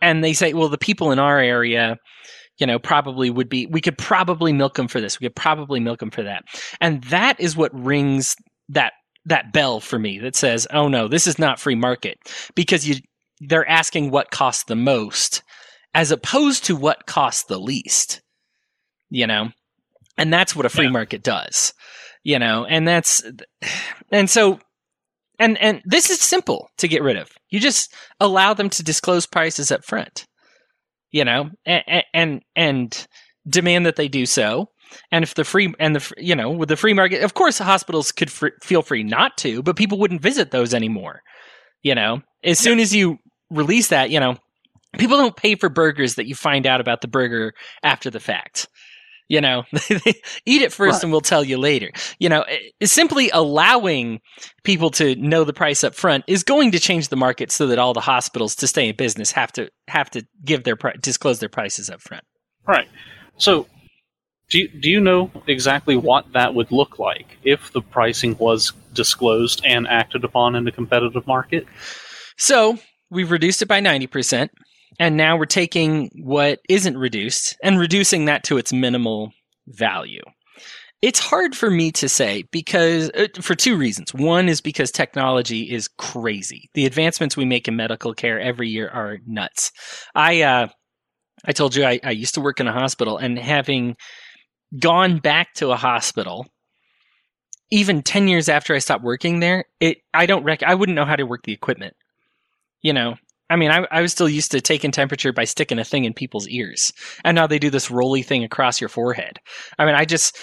and 0.00 0.24
they 0.24 0.32
say, 0.32 0.52
well, 0.52 0.68
the 0.68 0.78
people 0.78 1.12
in 1.12 1.18
our 1.18 1.38
area, 1.38 1.96
you 2.58 2.66
know, 2.66 2.78
probably 2.78 3.30
would 3.30 3.48
be, 3.48 3.66
we 3.66 3.80
could 3.80 3.98
probably 3.98 4.52
milk 4.52 4.74
them 4.74 4.88
for 4.88 5.00
this. 5.00 5.20
We 5.20 5.26
could 5.26 5.36
probably 5.36 5.80
milk 5.80 6.00
them 6.00 6.10
for 6.10 6.22
that. 6.22 6.44
And 6.80 7.04
that 7.04 7.38
is 7.38 7.56
what 7.56 7.78
rings 7.78 8.34
that, 8.70 8.94
that 9.26 9.52
bell 9.52 9.80
for 9.80 9.98
me 9.98 10.18
that 10.20 10.34
says, 10.34 10.66
oh 10.72 10.88
no, 10.88 11.08
this 11.08 11.26
is 11.26 11.38
not 11.38 11.60
free 11.60 11.74
market 11.74 12.18
because 12.54 12.88
you, 12.88 12.96
they're 13.40 13.68
asking 13.68 14.10
what 14.10 14.30
costs 14.30 14.64
the 14.64 14.76
most 14.76 15.42
as 15.94 16.10
opposed 16.10 16.64
to 16.64 16.76
what 16.76 17.06
costs 17.06 17.44
the 17.44 17.58
least, 17.58 18.22
you 19.10 19.26
know? 19.26 19.50
And 20.18 20.32
that's 20.32 20.56
what 20.56 20.66
a 20.66 20.70
free 20.70 20.86
yeah. 20.86 20.92
market 20.92 21.22
does, 21.22 21.74
you 22.24 22.38
know, 22.38 22.64
and 22.64 22.86
that's, 22.86 23.22
and 24.10 24.30
so, 24.30 24.58
and, 25.38 25.58
and 25.58 25.82
this 25.84 26.08
is 26.10 26.20
simple 26.20 26.68
to 26.78 26.88
get 26.88 27.02
rid 27.02 27.16
of. 27.16 27.30
You 27.50 27.60
just 27.60 27.92
allow 28.20 28.54
them 28.54 28.70
to 28.70 28.82
disclose 28.82 29.26
prices 29.26 29.70
up 29.70 29.84
front, 29.84 30.26
you 31.10 31.24
know, 31.24 31.50
and, 31.66 32.04
and, 32.14 32.42
and 32.54 33.06
demand 33.48 33.86
that 33.86 33.96
they 33.96 34.08
do 34.08 34.26
so. 34.26 34.70
And 35.10 35.22
if 35.22 35.34
the 35.34 35.44
free 35.44 35.74
and 35.78 35.96
the 35.96 36.12
you 36.16 36.36
know 36.36 36.50
with 36.50 36.68
the 36.68 36.76
free 36.76 36.92
market, 36.92 37.22
of 37.22 37.34
course, 37.34 37.58
hospitals 37.58 38.12
could 38.12 38.30
fr- 38.30 38.48
feel 38.62 38.82
free 38.82 39.02
not 39.02 39.36
to, 39.38 39.62
but 39.62 39.76
people 39.76 39.98
wouldn't 39.98 40.22
visit 40.22 40.52
those 40.52 40.72
anymore. 40.72 41.22
You 41.82 41.94
know, 41.94 42.22
as 42.44 42.58
soon 42.58 42.78
as 42.78 42.94
you 42.94 43.18
release 43.50 43.88
that, 43.88 44.10
you 44.10 44.20
know, 44.20 44.36
people 44.96 45.16
don't 45.16 45.36
pay 45.36 45.56
for 45.56 45.68
burgers 45.68 46.14
that 46.14 46.26
you 46.26 46.34
find 46.34 46.66
out 46.66 46.80
about 46.80 47.00
the 47.00 47.08
burger 47.08 47.52
after 47.82 48.10
the 48.10 48.20
fact. 48.20 48.68
You 49.28 49.40
know, 49.40 49.64
eat 50.46 50.62
it 50.62 50.72
first 50.72 50.94
right. 50.94 51.02
and 51.02 51.12
we'll 51.12 51.20
tell 51.20 51.42
you 51.42 51.58
later. 51.58 51.90
You 52.18 52.28
know, 52.28 52.44
simply 52.84 53.30
allowing 53.30 54.20
people 54.62 54.90
to 54.90 55.16
know 55.16 55.44
the 55.44 55.52
price 55.52 55.82
up 55.82 55.94
front 55.94 56.24
is 56.26 56.44
going 56.44 56.70
to 56.72 56.78
change 56.78 57.08
the 57.08 57.16
market 57.16 57.50
so 57.50 57.66
that 57.66 57.78
all 57.78 57.92
the 57.92 58.00
hospitals 58.00 58.54
to 58.56 58.66
stay 58.66 58.88
in 58.88 58.96
business 58.96 59.32
have 59.32 59.50
to 59.52 59.68
have 59.88 60.10
to 60.10 60.24
give 60.44 60.64
their 60.64 60.76
disclose 61.00 61.40
their 61.40 61.48
prices 61.48 61.90
up 61.90 62.00
front. 62.00 62.24
Right. 62.66 62.88
So, 63.38 63.66
do 64.48 64.58
you, 64.58 64.68
do 64.68 64.88
you 64.88 65.00
know 65.00 65.30
exactly 65.46 65.96
what 65.96 66.32
that 66.32 66.54
would 66.54 66.70
look 66.70 66.98
like 66.98 67.38
if 67.42 67.72
the 67.72 67.82
pricing 67.82 68.36
was 68.38 68.72
disclosed 68.92 69.60
and 69.64 69.86
acted 69.88 70.24
upon 70.24 70.54
in 70.54 70.64
the 70.64 70.72
competitive 70.72 71.26
market? 71.26 71.66
So, 72.36 72.78
we've 73.10 73.30
reduced 73.30 73.62
it 73.62 73.66
by 73.66 73.80
90%, 73.80 74.50
and 74.98 75.16
now 75.16 75.36
we're 75.36 75.46
taking 75.46 76.10
what 76.22 76.60
isn't 76.68 76.96
reduced 76.96 77.56
and 77.62 77.78
reducing 77.78 78.24
that 78.26 78.44
to 78.44 78.58
its 78.58 78.72
minimal 78.72 79.32
value. 79.68 80.22
It's 81.02 81.18
hard 81.18 81.54
for 81.54 81.70
me 81.70 81.92
to 81.92 82.08
say 82.08 82.44
because 82.50 83.10
uh, 83.10 83.28
for 83.40 83.54
two 83.54 83.76
reasons. 83.76 84.14
One 84.14 84.48
is 84.48 84.60
because 84.60 84.90
technology 84.90 85.70
is 85.70 85.88
crazy. 85.98 86.70
The 86.74 86.86
advancements 86.86 87.36
we 87.36 87.44
make 87.44 87.68
in 87.68 87.76
medical 87.76 88.14
care 88.14 88.40
every 88.40 88.68
year 88.68 88.88
are 88.88 89.18
nuts. 89.26 89.72
I 90.14 90.42
uh, 90.42 90.68
I 91.44 91.52
told 91.52 91.76
you 91.76 91.84
I, 91.84 92.00
I 92.02 92.12
used 92.12 92.34
to 92.34 92.40
work 92.40 92.60
in 92.60 92.66
a 92.66 92.72
hospital, 92.72 93.18
and 93.18 93.38
having 93.38 93.96
gone 94.80 95.18
back 95.18 95.52
to 95.54 95.70
a 95.70 95.76
hospital, 95.76 96.46
even 97.70 98.02
ten 98.02 98.26
years 98.26 98.48
after 98.48 98.74
I 98.74 98.78
stopped 98.78 99.04
working 99.04 99.40
there, 99.40 99.66
it 99.80 99.98
I 100.14 100.24
don't 100.24 100.44
rec- 100.44 100.62
I 100.62 100.74
wouldn't 100.74 100.96
know 100.96 101.04
how 101.04 101.16
to 101.16 101.26
work 101.26 101.42
the 101.44 101.52
equipment. 101.52 101.94
You 102.80 102.94
know, 102.94 103.16
I 103.48 103.56
mean, 103.56 103.70
I, 103.70 103.86
I 103.90 104.02
was 104.02 104.12
still 104.12 104.28
used 104.28 104.50
to 104.52 104.60
taking 104.60 104.90
temperature 104.90 105.32
by 105.32 105.44
sticking 105.44 105.78
a 105.78 105.84
thing 105.84 106.04
in 106.04 106.14
people's 106.14 106.48
ears, 106.48 106.92
and 107.24 107.34
now 107.34 107.46
they 107.46 107.58
do 107.58 107.70
this 107.70 107.90
roly 107.90 108.22
thing 108.22 108.44
across 108.44 108.80
your 108.80 108.88
forehead. 108.88 109.38
I 109.78 109.86
mean, 109.86 109.94
I 109.94 110.04
just 110.04 110.36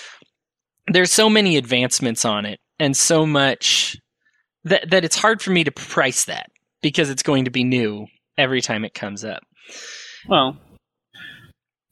there's 0.87 1.11
so 1.11 1.29
many 1.29 1.57
advancements 1.57 2.25
on 2.25 2.45
it, 2.45 2.59
and 2.79 2.95
so 2.95 3.25
much 3.25 3.97
that 4.63 4.89
that 4.91 5.03
it's 5.03 5.17
hard 5.17 5.41
for 5.41 5.51
me 5.51 5.63
to 5.63 5.71
price 5.71 6.25
that 6.25 6.47
because 6.81 7.09
it's 7.09 7.23
going 7.23 7.45
to 7.45 7.51
be 7.51 7.63
new 7.63 8.07
every 8.37 8.61
time 8.61 8.85
it 8.85 8.93
comes 8.93 9.25
up. 9.25 9.43
Well, 10.27 10.57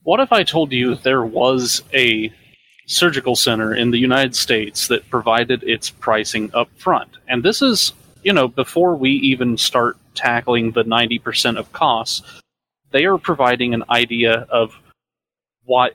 what 0.04 0.20
if 0.20 0.32
I 0.32 0.44
told 0.44 0.72
you 0.72 0.96
there 0.96 1.24
was 1.24 1.84
a 1.94 2.32
surgical 2.88 3.36
center 3.36 3.74
in 3.74 3.92
the 3.92 4.00
United 4.00 4.36
States 4.36 4.88
that 4.88 5.10
provided 5.10 5.64
its 5.64 5.90
pricing 5.90 6.52
up 6.54 6.70
front? 6.78 7.10
And 7.28 7.44
this 7.44 7.62
is, 7.62 7.94
you 8.24 8.34
know, 8.34 8.48
before 8.48 8.96
we 8.96 9.12
even 9.12 9.58
start 9.58 9.98
tackling 10.16 10.72
the 10.72 10.84
90% 10.84 11.58
of 11.58 11.72
costs, 11.72 12.22
they 12.92 13.06
are 13.06 13.18
providing 13.18 13.74
an 13.74 13.84
idea 13.90 14.46
of 14.50 14.74
what 15.64 15.94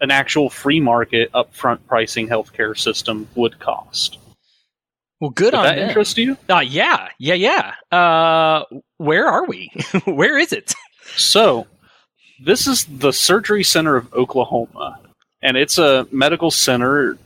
an 0.00 0.10
actual 0.10 0.50
free 0.50 0.80
market 0.80 1.32
upfront 1.32 1.78
pricing 1.86 2.28
healthcare 2.28 2.78
system 2.78 3.28
would 3.34 3.58
cost. 3.58 4.18
Well, 5.20 5.30
good 5.30 5.54
Would 5.54 5.54
on 5.54 5.64
that 5.64 5.76
them. 5.76 5.88
interest 5.88 6.18
you? 6.18 6.36
Uh, 6.48 6.60
yeah, 6.60 7.08
yeah, 7.18 7.34
yeah. 7.34 7.74
Uh, 7.96 8.64
where 8.98 9.26
are 9.26 9.46
we? 9.46 9.70
where 10.04 10.38
is 10.38 10.52
it? 10.52 10.74
So, 11.16 11.66
this 12.44 12.66
is 12.66 12.84
the 12.84 13.12
Surgery 13.12 13.64
Center 13.64 13.96
of 13.96 14.12
Oklahoma, 14.12 15.00
and 15.40 15.56
it's 15.56 15.78
a 15.78 16.06
medical 16.12 16.50
center 16.50 17.16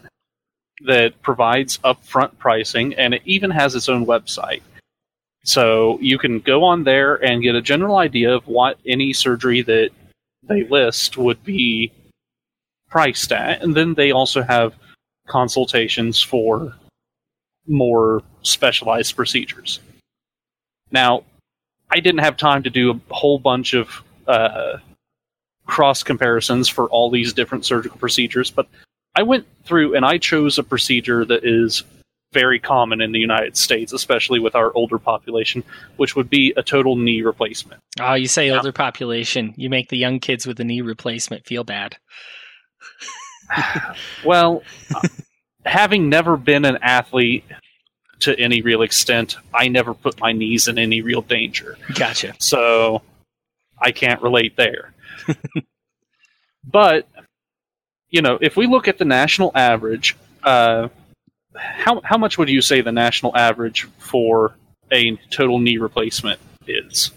that 0.87 1.21
provides 1.21 1.79
upfront 1.79 2.39
pricing, 2.39 2.95
and 2.95 3.13
it 3.13 3.23
even 3.25 3.51
has 3.51 3.75
its 3.75 3.89
own 3.89 4.07
website. 4.07 4.63
So 5.45 5.99
you 6.01 6.19
can 6.19 6.41
go 6.41 6.65
on 6.65 6.85
there 6.85 7.17
and 7.25 7.43
get 7.43 7.55
a 7.55 7.63
general 7.63 7.97
idea 7.97 8.35
of 8.35 8.47
what 8.47 8.79
any 8.87 9.13
surgery 9.13 9.63
that 9.63 9.91
they 10.43 10.65
list 10.65 11.17
would 11.17 11.43
be 11.45 11.93
priced 12.89 13.33
at, 13.33 13.63
and 13.63 13.75
then 13.75 13.95
they 13.95 14.11
also 14.11 14.43
have 14.43 14.75
consultations 15.27 16.23
for 16.23 16.75
more 17.67 18.23
specialized 18.43 19.15
procedures. 19.17 19.81
Now, 20.91 21.25
I 21.91 22.01
didn't 22.01 22.21
have 22.21 22.37
time 22.37 22.63
to 22.65 22.71
do 22.71 22.91
a 22.91 23.15
whole 23.15 23.39
bunch 23.39 23.75
of 23.75 24.03
uh, 24.27 24.79
cross 25.67 26.03
comparisons 26.03 26.69
for 26.69 26.87
all 26.89 27.11
these 27.11 27.33
different 27.33 27.65
surgical 27.65 27.99
procedures, 27.99 28.51
but 28.51 28.67
I 29.15 29.23
went 29.23 29.47
through 29.65 29.95
and 29.95 30.05
I 30.05 30.19
chose 30.19 30.59
a 30.59 30.63
procedure 30.63 31.25
that 31.25 31.45
is 31.45 31.85
very 32.33 32.61
common 32.61 33.01
in 33.01 33.13
the 33.13 33.19
United 33.19 33.57
States, 33.57 33.93
especially 33.93 34.39
with 34.39 34.55
our 34.55 34.73
older 34.75 34.99
population, 34.99 35.65
which 35.97 36.15
would 36.15 36.31
be 36.31 36.53
a 36.57 36.63
total 36.63 36.97
knee 36.97 37.23
replacement. 37.23 37.83
Oh, 38.01 38.15
you 38.15 38.29
say 38.29 38.47
Yeah. 38.49 38.57
older 38.57 38.73
population. 38.73 39.53
You 39.57 39.69
make 39.69 39.89
the 39.89 39.99
young 39.99 40.21
kids 40.21 40.47
with 40.47 40.57
the 40.57 40.65
knee 40.65 40.81
replacement 40.81 41.47
feel 41.47 41.65
bad. 41.65 41.97
Well, 44.25 44.63
having 45.67 46.09
never 46.09 46.37
been 46.37 46.65
an 46.65 46.79
athlete 46.83 47.43
to 48.21 48.39
any 48.39 48.63
real 48.63 48.83
extent, 48.83 49.37
I 49.53 49.67
never 49.67 49.93
put 49.93 50.21
my 50.21 50.31
knees 50.31 50.69
in 50.69 50.79
any 50.79 51.01
real 51.03 51.21
danger. 51.23 51.77
Gotcha. 51.95 52.35
So 52.39 53.03
I 53.77 53.91
can't 53.91 54.23
relate 54.23 54.57
there. 54.57 54.93
but 56.65 57.09
you 58.11 58.23
know, 58.23 58.39
if 58.41 58.57
we 58.57 58.69
look 58.69 58.87
at 58.87 58.99
the 58.99 59.05
national 59.05 59.51
average, 59.57 60.17
uh, 60.45 60.89
how 61.57 62.01
how 62.05 62.19
much 62.19 62.39
would 62.39 62.49
you 62.49 62.61
say 62.61 62.81
the 62.81 62.93
national 62.93 63.37
average 63.37 63.89
for 63.99 64.57
a 64.93 65.17
total 65.31 65.59
knee 65.59 65.79
replacement 65.79 66.41
is? 66.67 67.11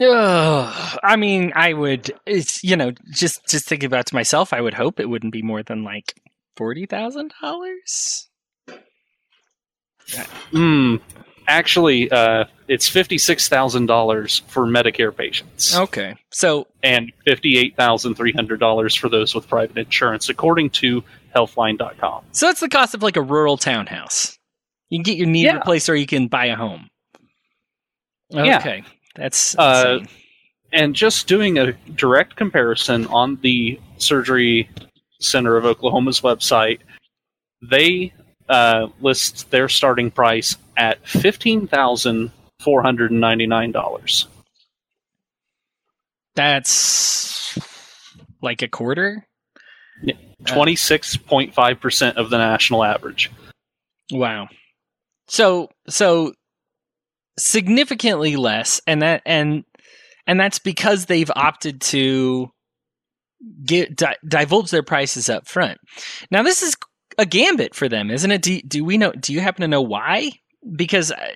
Ugh, 0.00 0.98
I 1.02 1.16
mean, 1.16 1.52
I 1.54 1.72
would. 1.74 2.12
It's 2.26 2.62
you 2.64 2.76
know, 2.76 2.92
just 3.12 3.46
just 3.48 3.68
thinking 3.68 3.86
about 3.86 4.00
it 4.00 4.06
to 4.06 4.14
myself, 4.14 4.52
I 4.52 4.60
would 4.60 4.74
hope 4.74 4.98
it 4.98 5.08
wouldn't 5.08 5.32
be 5.32 5.42
more 5.42 5.62
than 5.62 5.84
like 5.84 6.14
forty 6.56 6.86
thousand 6.86 7.32
dollars. 7.40 8.28
Hmm. 10.50 10.96
Actually, 11.48 12.10
uh, 12.10 12.44
it's 12.68 12.88
fifty 12.88 13.18
six 13.18 13.48
thousand 13.48 13.86
dollars 13.86 14.42
for 14.48 14.64
Medicare 14.66 15.14
patients, 15.16 15.76
Okay, 15.76 16.14
so 16.30 16.66
and 16.82 17.12
fifty 17.24 17.58
eight 17.58 17.76
thousand 17.76 18.14
three 18.14 18.32
hundred 18.32 18.60
dollars 18.60 18.94
for 18.94 19.08
those 19.08 19.34
with 19.34 19.48
private 19.48 19.76
insurance, 19.76 20.28
according 20.28 20.70
to 20.70 21.02
Healthline.com. 21.34 22.24
so 22.32 22.46
that's 22.46 22.60
the 22.60 22.68
cost 22.68 22.94
of 22.94 23.02
like 23.02 23.16
a 23.16 23.22
rural 23.22 23.56
townhouse. 23.56 24.38
You 24.90 24.98
can 24.98 25.02
get 25.04 25.16
your 25.16 25.26
knee 25.26 25.44
Yeah. 25.44 25.56
replaced, 25.56 25.88
or 25.88 25.96
you 25.96 26.06
can 26.06 26.28
buy 26.28 26.46
a 26.46 26.56
home. 26.56 26.88
Yeah. 28.30 28.58
Okay, 28.58 28.84
that's 29.16 29.56
Uh, 29.58 30.00
and 30.72 30.94
just 30.94 31.26
doing 31.26 31.58
a 31.58 31.72
direct 31.94 32.36
comparison 32.36 33.06
on 33.08 33.38
the 33.42 33.78
Surgery 33.98 34.70
Center 35.20 35.56
of 35.56 35.64
Oklahoma's 35.64 36.20
website, 36.22 36.78
they 37.62 38.12
uh, 38.48 38.88
list 39.00 39.50
their 39.50 39.68
starting 39.68 40.10
price 40.10 40.56
at 40.76 41.06
fifteen 41.06 41.66
thousand 41.66 42.30
four 42.60 42.82
hundred 42.82 43.10
and 43.10 43.20
ninety 43.20 43.46
nine 43.46 43.72
dollars. 43.72 44.26
that's 46.34 47.58
like 48.40 48.62
a 48.62 48.68
quarter. 48.68 49.26
Twenty 50.46 50.74
six 50.76 51.16
point 51.16 51.54
five 51.54 51.80
percent 51.80 52.16
of 52.16 52.30
the 52.30 52.38
national 52.38 52.82
average. 52.84 53.30
Wow. 54.10 54.48
So 55.28 55.68
so 55.88 56.32
significantly 57.38 58.36
less 58.36 58.80
and 58.86 59.02
that 59.02 59.22
and 59.24 59.64
and 60.26 60.38
that's 60.40 60.58
because 60.58 61.06
they've 61.06 61.30
opted 61.34 61.80
to 61.80 62.50
get 63.64 63.96
di- 63.96 64.16
divulge 64.26 64.70
their 64.70 64.82
prices 64.82 65.28
up 65.28 65.46
front. 65.46 65.78
Now 66.30 66.42
this 66.42 66.62
is 66.62 66.76
a 67.18 67.26
gambit 67.26 67.74
for 67.74 67.88
them, 67.88 68.10
isn't 68.10 68.30
it? 68.30 68.42
Do, 68.42 68.60
do 68.62 68.84
we 68.84 68.98
know 68.98 69.12
do 69.12 69.32
you 69.32 69.40
happen 69.40 69.62
to 69.62 69.68
know 69.68 69.82
why? 69.82 70.32
Because 70.76 71.12
uh, 71.12 71.32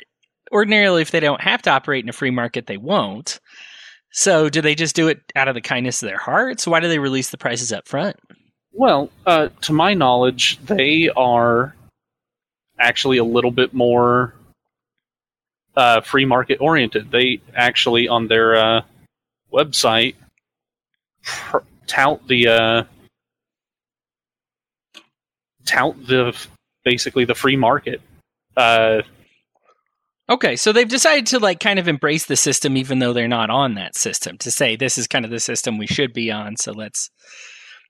ordinarily 0.53 1.03
if 1.03 1.11
they 1.11 1.21
don't 1.21 1.41
have 1.41 1.63
to 1.63 1.71
operate 1.71 2.05
in 2.05 2.09
a 2.09 2.13
free 2.13 2.31
market 2.31 2.67
they 2.67 2.77
won't. 2.77 3.41
So 4.13 4.49
do 4.49 4.61
they 4.61 4.75
just 4.75 4.97
do 4.97 5.09
it 5.09 5.21
out 5.35 5.49
of 5.49 5.55
the 5.55 5.61
kindness 5.61 6.03
of 6.03 6.09
their 6.09 6.19
hearts? 6.19 6.67
Why 6.67 6.81
do 6.81 6.89
they 6.89 6.99
release 6.99 7.31
the 7.31 7.39
prices 7.39 7.73
up 7.73 7.87
front? 7.87 8.17
Well, 8.73 9.11
uh, 9.27 9.49
to 9.63 9.73
my 9.73 9.95
knowledge, 9.95 10.59
they 10.59 11.11
are 11.17 11.75
actually 12.79 13.19
a 13.19 13.25
little 13.25 13.51
bit 13.51 13.75
more 13.75 14.35
uh, 15.77 16.01
free 16.01 16.25
market 16.25 16.59
oriented. 16.61 17.11
They 17.11 17.41
actually, 17.55 18.09
on 18.09 18.29
their 18.29 18.57
uh, 18.57 18.81
website, 19.53 20.15
pr- 21.23 21.59
tout 21.87 22.27
the 22.29 22.49
uh, 22.49 22.85
tout 25.65 26.07
the 26.07 26.37
basically 26.85 27.25
the 27.25 27.35
free 27.35 27.57
market. 27.57 28.01
Okay, 30.29 30.57
so 30.57 30.73
they've 30.73 30.89
decided 30.89 31.27
to 31.29 31.39
like 31.39 31.61
kind 31.61 31.79
of 31.79 31.87
embrace 31.87 32.27
the 32.27 32.37
system 32.37 32.77
even 32.77 32.99
though 32.99 33.13
they're 33.13 33.29
not 33.29 33.49
on 33.51 33.75
that 33.75 33.97
system 33.97 34.37
to 34.39 34.51
say 34.51 34.75
this 34.75 34.99
is 34.99 35.07
kind 35.07 35.25
of 35.25 35.31
the 35.31 35.39
system 35.39 35.79
we 35.79 35.87
should 35.87 36.13
be 36.13 36.31
on, 36.33 36.57
so 36.57 36.73
let's 36.73 37.11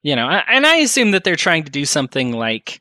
you 0.02 0.14
know, 0.14 0.26
I- 0.28 0.44
and 0.48 0.66
I 0.66 0.76
assume 0.76 1.12
that 1.12 1.24
they're 1.24 1.34
trying 1.34 1.64
to 1.64 1.70
do 1.70 1.84
something 1.84 2.32
like 2.32 2.80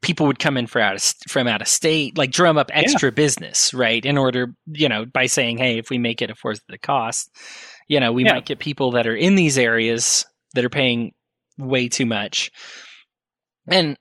people 0.00 0.26
would 0.28 0.38
come 0.38 0.56
in 0.56 0.66
for 0.66 0.80
out 0.80 0.94
of, 0.94 1.02
from 1.28 1.46
out 1.48 1.60
of 1.60 1.68
state, 1.68 2.16
like 2.16 2.30
drum 2.30 2.56
up 2.56 2.70
extra 2.72 3.10
business, 3.12 3.74
right? 3.74 4.02
In 4.06 4.16
order, 4.16 4.54
you 4.72 4.88
know, 4.88 5.04
by 5.04 5.26
saying, 5.26 5.58
"Hey, 5.58 5.76
if 5.78 5.90
we 5.90 5.98
make 5.98 6.22
it 6.22 6.30
a 6.30 6.34
fourth 6.36 6.58
of 6.58 6.64
the 6.68 6.78
cost, 6.78 7.28
you 7.88 7.98
know, 8.00 8.12
we 8.12 8.24
Yeah. 8.24 8.34
might 8.34 8.46
get 8.46 8.60
people 8.60 8.92
that 8.92 9.06
are 9.06 9.16
in 9.16 9.34
these 9.34 9.58
areas 9.58 10.24
that 10.54 10.64
are 10.64 10.70
paying 10.70 11.12
way 11.58 11.88
too 11.88 12.06
much." 12.06 12.50
And 13.66 13.98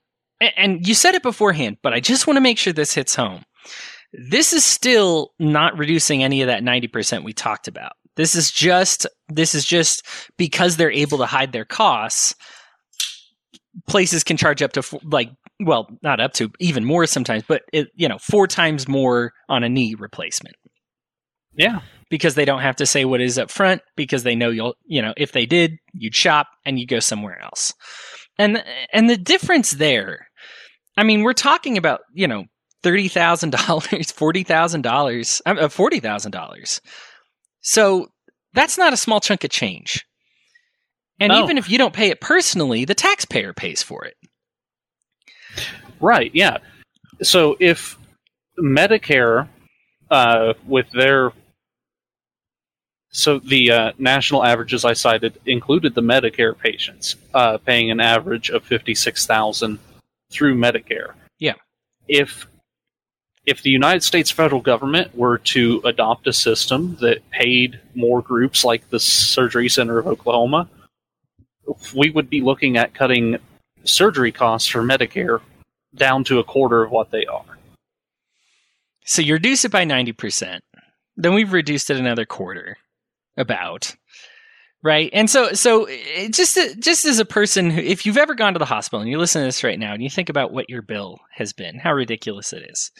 and 0.55 0.87
you 0.87 0.93
said 0.93 1.15
it 1.15 1.23
beforehand, 1.23 1.77
but 1.81 1.93
I 1.93 1.99
just 1.99 2.27
want 2.27 2.37
to 2.37 2.41
make 2.41 2.59
sure 2.59 2.71
this 2.71 2.93
hits 2.93 3.15
home. 3.15 3.43
This 4.13 4.53
is 4.53 4.63
still 4.63 5.33
not 5.39 5.77
reducing 5.77 6.23
any 6.23 6.41
of 6.41 6.47
that 6.47 6.63
90% 6.63 7.23
we 7.23 7.33
talked 7.33 7.67
about. 7.67 7.93
This 8.15 8.35
is 8.35 8.49
just 8.49 9.05
this 9.29 9.53
is 9.53 9.63
just 9.63 10.03
because 10.37 10.75
they're 10.75 10.91
able 10.91 11.19
to 11.19 11.25
hide 11.25 11.51
their 11.51 11.65
costs. 11.65 12.35
Places 13.87 14.23
can 14.23 14.37
charge 14.37 14.63
up 14.63 14.73
to 14.73 14.79
f- 14.79 14.95
like 15.03 15.29
well, 15.59 15.87
not 16.03 16.19
up 16.19 16.33
to 16.33 16.51
even 16.59 16.83
more 16.85 17.05
sometimes, 17.05 17.43
but 17.47 17.63
it, 17.73 17.89
you 17.95 18.07
know, 18.07 18.17
four 18.19 18.47
times 18.47 18.87
more 18.87 19.33
on 19.49 19.63
a 19.63 19.69
knee 19.69 19.95
replacement. 19.95 20.55
Yeah. 21.55 21.81
Because 22.09 22.35
they 22.35 22.45
don't 22.45 22.61
have 22.61 22.75
to 22.77 22.85
say 22.85 23.05
what 23.05 23.21
is 23.21 23.37
up 23.37 23.49
front 23.49 23.81
because 23.95 24.23
they 24.23 24.35
know 24.35 24.49
you'll, 24.49 24.75
you 24.85 25.01
know, 25.01 25.13
if 25.17 25.31
they 25.31 25.45
did, 25.45 25.77
you'd 25.93 26.15
shop 26.15 26.47
and 26.65 26.79
you 26.79 26.85
go 26.85 26.99
somewhere 26.99 27.41
else. 27.41 27.73
And 28.37 28.63
and 28.93 29.09
the 29.09 29.17
difference 29.17 29.71
there, 29.71 30.27
I 30.95 31.03
mean, 31.03 31.23
we're 31.23 31.33
talking 31.33 31.77
about, 31.77 32.01
you 32.13 32.27
know, 32.27 32.45
thirty 32.83 33.07
thousand 33.07 33.51
dollars, 33.51 34.11
forty 34.11 34.43
thousand 34.43 34.81
dollars, 34.81 35.41
uh, 35.45 35.67
forty 35.69 35.99
thousand 35.99 36.31
dollars. 36.31 36.81
So 37.61 38.07
that's 38.53 38.77
not 38.77 38.93
a 38.93 38.97
small 38.97 39.19
chunk 39.19 39.43
of 39.43 39.49
change. 39.49 40.05
And 41.19 41.33
even 41.33 41.57
if 41.57 41.69
you 41.69 41.77
don't 41.79 41.93
pay 41.93 42.09
it 42.09 42.21
personally, 42.21 42.85
the 42.85 42.93
taxpayer 42.93 43.51
pays 43.51 43.81
for 43.81 44.05
it. 44.05 44.15
Right, 45.99 46.29
yeah. 46.33 46.57
So 47.23 47.57
if 47.59 47.97
Medicare, 48.59 49.47
uh, 50.11 50.53
with 50.65 50.89
their. 50.91 51.31
So 53.09 53.39
the 53.39 53.71
uh, 53.71 53.91
national 53.97 54.43
averages 54.43 54.85
I 54.85 54.93
cited 54.93 55.39
included 55.45 55.95
the 55.95 56.01
Medicare 56.01 56.55
patients 56.55 57.15
uh, 57.33 57.57
paying 57.57 57.89
an 57.89 57.99
average 57.99 58.51
of 58.51 58.63
fifty 58.63 58.93
six 58.93 59.25
thousand 59.25 59.79
through 60.31 60.55
Medicare. 60.55 61.13
Yeah. 61.39 61.55
If 62.07 62.45
if 63.47 63.63
the 63.63 63.69
United 63.69 64.03
States 64.03 64.29
federal 64.29 64.59
government 64.59 65.15
were 65.15 65.37
to 65.37 65.81
adopt 65.85 66.27
a 66.27 66.33
system 66.33 66.97
that 66.99 67.27
paid 67.31 67.79
more 67.95 68.21
groups 68.21 68.65
like 68.65 68.89
the 68.89 68.99
Surgery 68.99 69.69
Center 69.69 69.97
of 69.97 70.05
Oklahoma, 70.05 70.69
we 71.95 72.09
would 72.09 72.29
be 72.29 72.41
looking 72.41 72.75
at 72.75 72.93
cutting 72.93 73.37
surgery 73.85 74.33
costs 74.33 74.67
for 74.67 74.83
Medicare 74.83 75.39
down 75.95 76.25
to 76.25 76.39
a 76.39 76.43
quarter 76.43 76.83
of 76.83 76.91
what 76.91 77.11
they 77.11 77.25
are. 77.25 77.57
So 79.05 79.21
you 79.21 79.33
reduce 79.33 79.63
it 79.63 79.71
by 79.71 79.85
90%. 79.85 80.59
Then 81.15 81.33
we've 81.33 81.53
reduced 81.53 81.89
it 81.89 81.95
another 81.95 82.25
quarter 82.25 82.77
about. 83.37 83.95
Right? 84.83 85.09
And 85.11 85.29
so 85.29 85.53
so 85.53 85.85
eh, 85.85 86.29
just 86.29 86.55
eh, 86.57 86.75
just 86.79 87.05
as 87.05 87.19
a 87.19 87.25
person 87.25 87.71
who 87.71 87.81
if 87.81 88.05
you've 88.05 88.17
ever 88.17 88.35
gone 88.35 88.53
to 88.53 88.59
the 88.59 88.65
hospital 88.65 89.01
and 89.01 89.09
you 89.09 89.17
listen 89.17 89.41
to 89.41 89.47
this 89.47 89.63
right 89.63 89.79
now 89.79 89.93
and 89.93 90.03
you 90.03 90.09
think 90.09 90.29
about 90.29 90.53
what 90.53 90.69
your 90.69 90.81
bill 90.81 91.19
has 91.33 91.51
been, 91.51 91.79
how 91.79 91.93
ridiculous 91.93 92.53
it 92.53 92.63
is. 92.69 92.91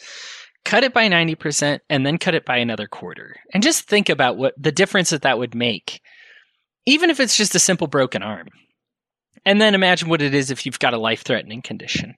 Cut 0.64 0.84
it 0.84 0.92
by 0.92 1.08
90% 1.08 1.80
and 1.88 2.04
then 2.04 2.18
cut 2.18 2.34
it 2.34 2.44
by 2.44 2.58
another 2.58 2.88
quarter. 2.88 3.36
And 3.54 3.62
just 3.62 3.88
think 3.88 4.08
about 4.08 4.36
what 4.36 4.54
the 4.58 4.72
difference 4.72 5.10
that 5.10 5.22
that 5.22 5.38
would 5.38 5.54
make. 5.54 6.00
Even 6.84 7.10
if 7.10 7.20
it's 7.20 7.36
just 7.36 7.54
a 7.54 7.60
simple 7.60 7.86
broken 7.86 8.22
arm. 8.22 8.48
And 9.44 9.60
then 9.60 9.74
imagine 9.74 10.08
what 10.08 10.20
it 10.20 10.34
is 10.34 10.50
if 10.50 10.66
you've 10.66 10.78
got 10.78 10.94
a 10.94 10.98
life-threatening 10.98 11.62
condition. 11.62 12.14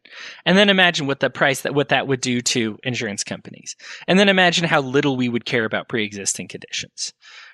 And 0.47 0.57
then 0.57 0.69
imagine 0.69 1.07
what 1.07 1.21
the 1.21 1.31
price 1.31 1.61
that 1.61 1.75
what 1.75 1.91
that 1.91 2.09
would 2.09 2.21
do 2.21 2.41
to 2.41 2.79
insurance 2.83 3.23
companies. 3.23 3.77
And 4.09 4.19
then 4.19 4.29
imagine 4.29 4.67
how 4.67 4.81
little 4.81 5.17
we 5.17 5.29
would 5.29 5.45
care 5.45 5.65
about 5.65 5.89
pre-existing 5.89 6.49
conditions. 6.49 7.13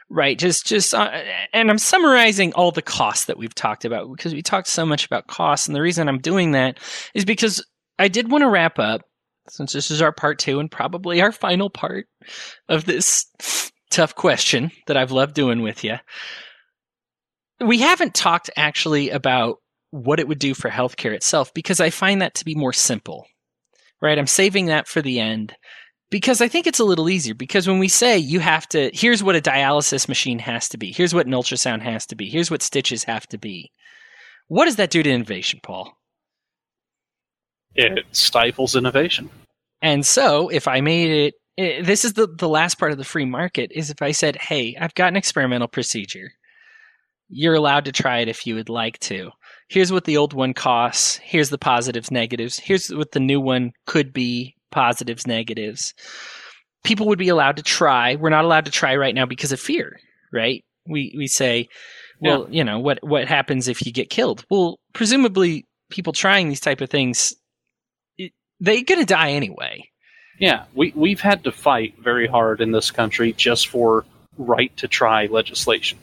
Right? 0.09 0.38
Just 0.38 0.66
just 0.66 0.95
uh, 0.95 1.11
and 1.53 1.69
I'm 1.69 1.79
summarizing 1.79 2.53
all 2.53 2.71
the 2.71 2.83
costs 2.83 3.25
that 3.25 3.38
we've 3.38 3.55
talked 3.55 3.85
about 3.85 4.11
because 4.11 4.33
we 4.33 4.42
talked 4.42 4.69
so 4.69 4.87
much 4.87 5.05
about 5.05 5.27
costs 5.27 5.66
and 5.66 5.75
the 5.75 5.83
reason 5.83 6.09
I'm 6.09 6.21
doing 6.21 6.53
that 6.53 6.79
is 7.12 7.25
because 7.25 7.64
I 7.99 8.09
did 8.09 8.31
want 8.31 8.42
to 8.42 8.49
wrap 8.49 8.79
up 8.79 9.03
since 9.49 9.73
this 9.73 9.90
is 9.90 10.03
our 10.03 10.12
part 10.12 10.38
2 10.38 10.61
and 10.61 10.71
probably 10.71 11.21
our 11.21 11.33
final 11.33 11.71
part 11.71 12.07
of 12.69 12.85
this 12.85 13.27
tough 13.90 14.14
question 14.14 14.71
that 14.87 14.97
I've 14.97 15.12
loved 15.12 15.35
doing 15.35 15.62
with 15.62 15.85
you. 15.85 15.97
We 17.61 17.79
haven't 17.79 18.14
talked 18.14 18.51
actually 18.57 19.11
about 19.11 19.57
what 19.90 20.21
it 20.21 20.29
would 20.29 20.38
do 20.38 20.55
for 20.55 20.69
healthcare 20.69 21.12
itself 21.12 21.55
because 21.55 21.81
I 21.81 21.90
find 21.90 22.21
that 22.23 22.35
to 22.37 22.45
be 22.45 22.55
more 22.55 22.73
simple. 22.73 23.27
Right? 24.03 24.19
I'm 24.19 24.27
saving 24.27 24.66
that 24.66 24.88
for 24.88 25.01
the 25.01 25.21
end 25.21 25.55
because 26.11 26.40
I 26.40 26.49
think 26.49 26.66
it's 26.66 26.79
a 26.79 26.85
little 26.85 27.09
easier. 27.09 27.35
Because 27.35 27.66
when 27.66 27.79
we 27.79 27.88
say 27.88 28.19
you 28.19 28.40
have 28.40 28.69
to, 28.69 28.90
here's 28.92 29.23
what 29.23 29.37
a 29.37 29.40
dialysis 29.40 30.09
machine 30.09 30.38
has 30.40 30.69
to 30.71 30.79
be, 30.79 30.92
here's 30.92 31.14
what 31.14 31.27
an 31.27 31.33
ultrasound 31.33 31.83
has 31.83 32.07
to 32.07 32.16
be, 32.16 32.29
here's 32.29 32.51
what 32.51 32.62
stitches 32.62 33.05
have 33.05 33.27
to 33.29 33.38
be. 33.38 33.71
What 34.49 34.66
does 34.66 34.77
that 34.77 34.90
do 34.90 35.03
to 35.03 35.11
innovation, 35.11 35.61
Paul? 35.62 35.92
It 37.75 38.05
stifles 38.12 38.77
innovation. 38.77 39.29
And 39.83 40.07
so 40.07 40.49
if 40.49 40.69
I 40.69 40.81
made 40.81 41.11
it, 41.11 41.35
eh, 41.59 41.83
this 41.83 42.05
is 42.05 42.14
the, 42.14 42.27
the 42.27 42.49
last 42.49 42.79
part 42.79 42.92
of 42.92 42.99
the 42.99 43.05
free 43.05 43.25
market 43.25 43.71
is 43.75 43.90
if 43.90 44.01
I 44.01 44.12
said, 44.12 44.37
hey, 44.37 44.77
I've 44.81 44.95
got 44.95 45.09
an 45.09 45.16
experimental 45.16 45.69
procedure. 45.69 46.31
You're 47.29 47.55
allowed 47.55 47.85
to 47.87 47.92
try 47.92 48.21
it 48.21 48.29
if 48.29 48.47
you 48.47 48.55
would 48.55 48.69
like 48.69 49.01
to. 49.01 49.33
Here's 49.69 49.92
what 49.92 50.05
the 50.05 50.16
old 50.16 50.33
one 50.33 50.55
costs. 50.55 51.16
Here's 51.16 51.51
the 51.51 51.59
positives, 51.59 52.12
negatives. 52.12 52.59
Here's 52.59 52.88
what 52.88 53.11
the 53.11 53.21
new 53.21 53.40
one 53.40 53.73
could 53.85 54.12
be 54.12 54.56
positives, 54.70 55.26
negatives. 55.26 55.94
People 56.85 57.07
would 57.09 57.18
be 57.18 57.29
allowed 57.29 57.57
to 57.57 57.62
try. 57.62 58.14
We're 58.16 58.31
not 58.31 58.44
allowed 58.44 58.64
to 58.66 58.70
try 58.70 58.94
right 58.96 59.14
now 59.14 59.26
because 59.26 59.52
of 59.52 59.61
fear, 59.61 59.98
right? 60.33 60.64
We 60.88 61.14
we 61.16 61.26
say, 61.26 61.68
well, 62.20 62.46
you 62.50 62.62
know, 62.64 62.79
what 62.79 62.98
what 63.02 63.26
happens 63.26 63.66
if 63.68 63.85
you 63.85 63.92
get 63.92 64.11
killed? 64.11 64.44
Well, 64.50 64.79
presumably 64.92 65.64
people 65.90 66.12
trying 66.12 66.48
these 66.48 66.61
type 66.61 66.81
of 66.81 66.90
things 66.90 67.33
it- 68.18 68.33
they're 68.61 68.83
going 68.83 69.00
to 69.00 69.07
die 69.07 69.31
anyway. 69.33 69.88
Yeah, 70.38 70.64
we, 70.74 70.92
we've 70.94 71.20
had 71.20 71.44
to 71.44 71.52
fight 71.52 71.94
very 71.98 72.26
hard 72.26 72.61
in 72.61 72.70
this 72.72 72.90
country 72.90 73.33
just 73.33 73.68
for 73.68 74.05
right 74.37 74.76
to 74.76 74.87
try 74.87 75.26
legislation. 75.26 75.98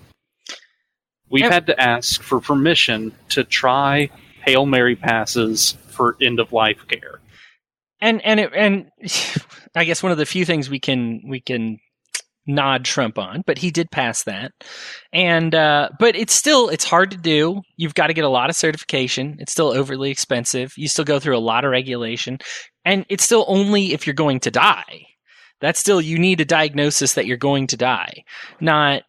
We've 1.30 1.44
had 1.52 1.68
to 1.68 1.80
ask 1.80 2.22
for 2.22 2.40
permission 2.40 3.14
to 3.30 3.44
try 3.44 4.10
Hail 4.46 4.66
Mary 4.66 4.96
passes 4.96 5.78
for 5.88 6.16
end 6.22 6.40
of 6.40 6.52
life 6.52 6.86
care. 6.88 7.20
And 8.04 8.22
and 8.24 8.40
it, 8.40 8.52
and 8.54 8.92
I 9.76 9.86
guess 9.86 10.04
one 10.04 10.12
of 10.12 10.18
the 10.18 10.26
few 10.26 10.46
things 10.46 10.70
we 10.70 10.80
can 10.80 11.22
we 11.28 11.40
can 11.40 11.80
nod 12.46 12.84
Trump 12.84 13.18
on, 13.18 13.42
but 13.48 13.58
he 13.58 13.72
did 13.72 13.90
pass 13.90 14.24
that, 14.24 14.52
and 15.14 15.56
uh, 15.56 15.90
but 16.00 16.16
it's 16.16 16.34
still 16.34 16.70
it's 16.70 16.84
hard 16.84 17.12
to 17.12 17.18
do. 17.18 17.62
You've 17.78 17.96
got 17.96 18.08
to 18.08 18.14
get 18.14 18.26
a 18.26 18.30
lot 18.30 18.50
of 18.50 18.56
certification. 18.56 19.38
It's 19.40 19.54
still 19.54 19.70
overly 19.70 20.12
expensive. 20.12 20.74
You 20.78 20.88
still 20.88 21.06
go 21.06 21.20
through 21.20 21.38
a 21.38 21.40
lot 21.40 21.64
of 21.64 21.72
regulation, 21.72 22.40
and 22.86 23.06
it's 23.10 23.24
still 23.24 23.46
only 23.48 23.94
if 23.94 24.06
you're 24.06 24.14
going 24.14 24.42
to 24.42 24.52
die. 24.52 25.08
That's 25.62 25.80
still 25.80 26.02
you 26.02 26.20
need 26.20 26.42
a 26.42 26.46
diagnosis 26.46 27.14
that 27.14 27.26
you're 27.26 27.38
going 27.38 27.68
to 27.68 27.78
die, 27.78 28.26
not. 28.60 29.04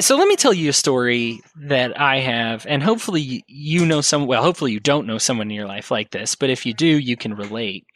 So 0.00 0.16
let 0.16 0.26
me 0.26 0.34
tell 0.34 0.52
you 0.52 0.70
a 0.70 0.72
story 0.72 1.40
that 1.54 2.00
I 2.00 2.18
have, 2.18 2.66
and 2.66 2.82
hopefully 2.82 3.44
you 3.46 3.86
know 3.86 4.00
some. 4.00 4.26
Well, 4.26 4.42
hopefully 4.42 4.72
you 4.72 4.80
don't 4.80 5.06
know 5.06 5.18
someone 5.18 5.48
in 5.48 5.54
your 5.54 5.68
life 5.68 5.92
like 5.92 6.10
this, 6.10 6.34
but 6.34 6.50
if 6.50 6.66
you 6.66 6.74
do, 6.74 6.86
you 6.86 7.16
can 7.16 7.34
relate. 7.34 7.86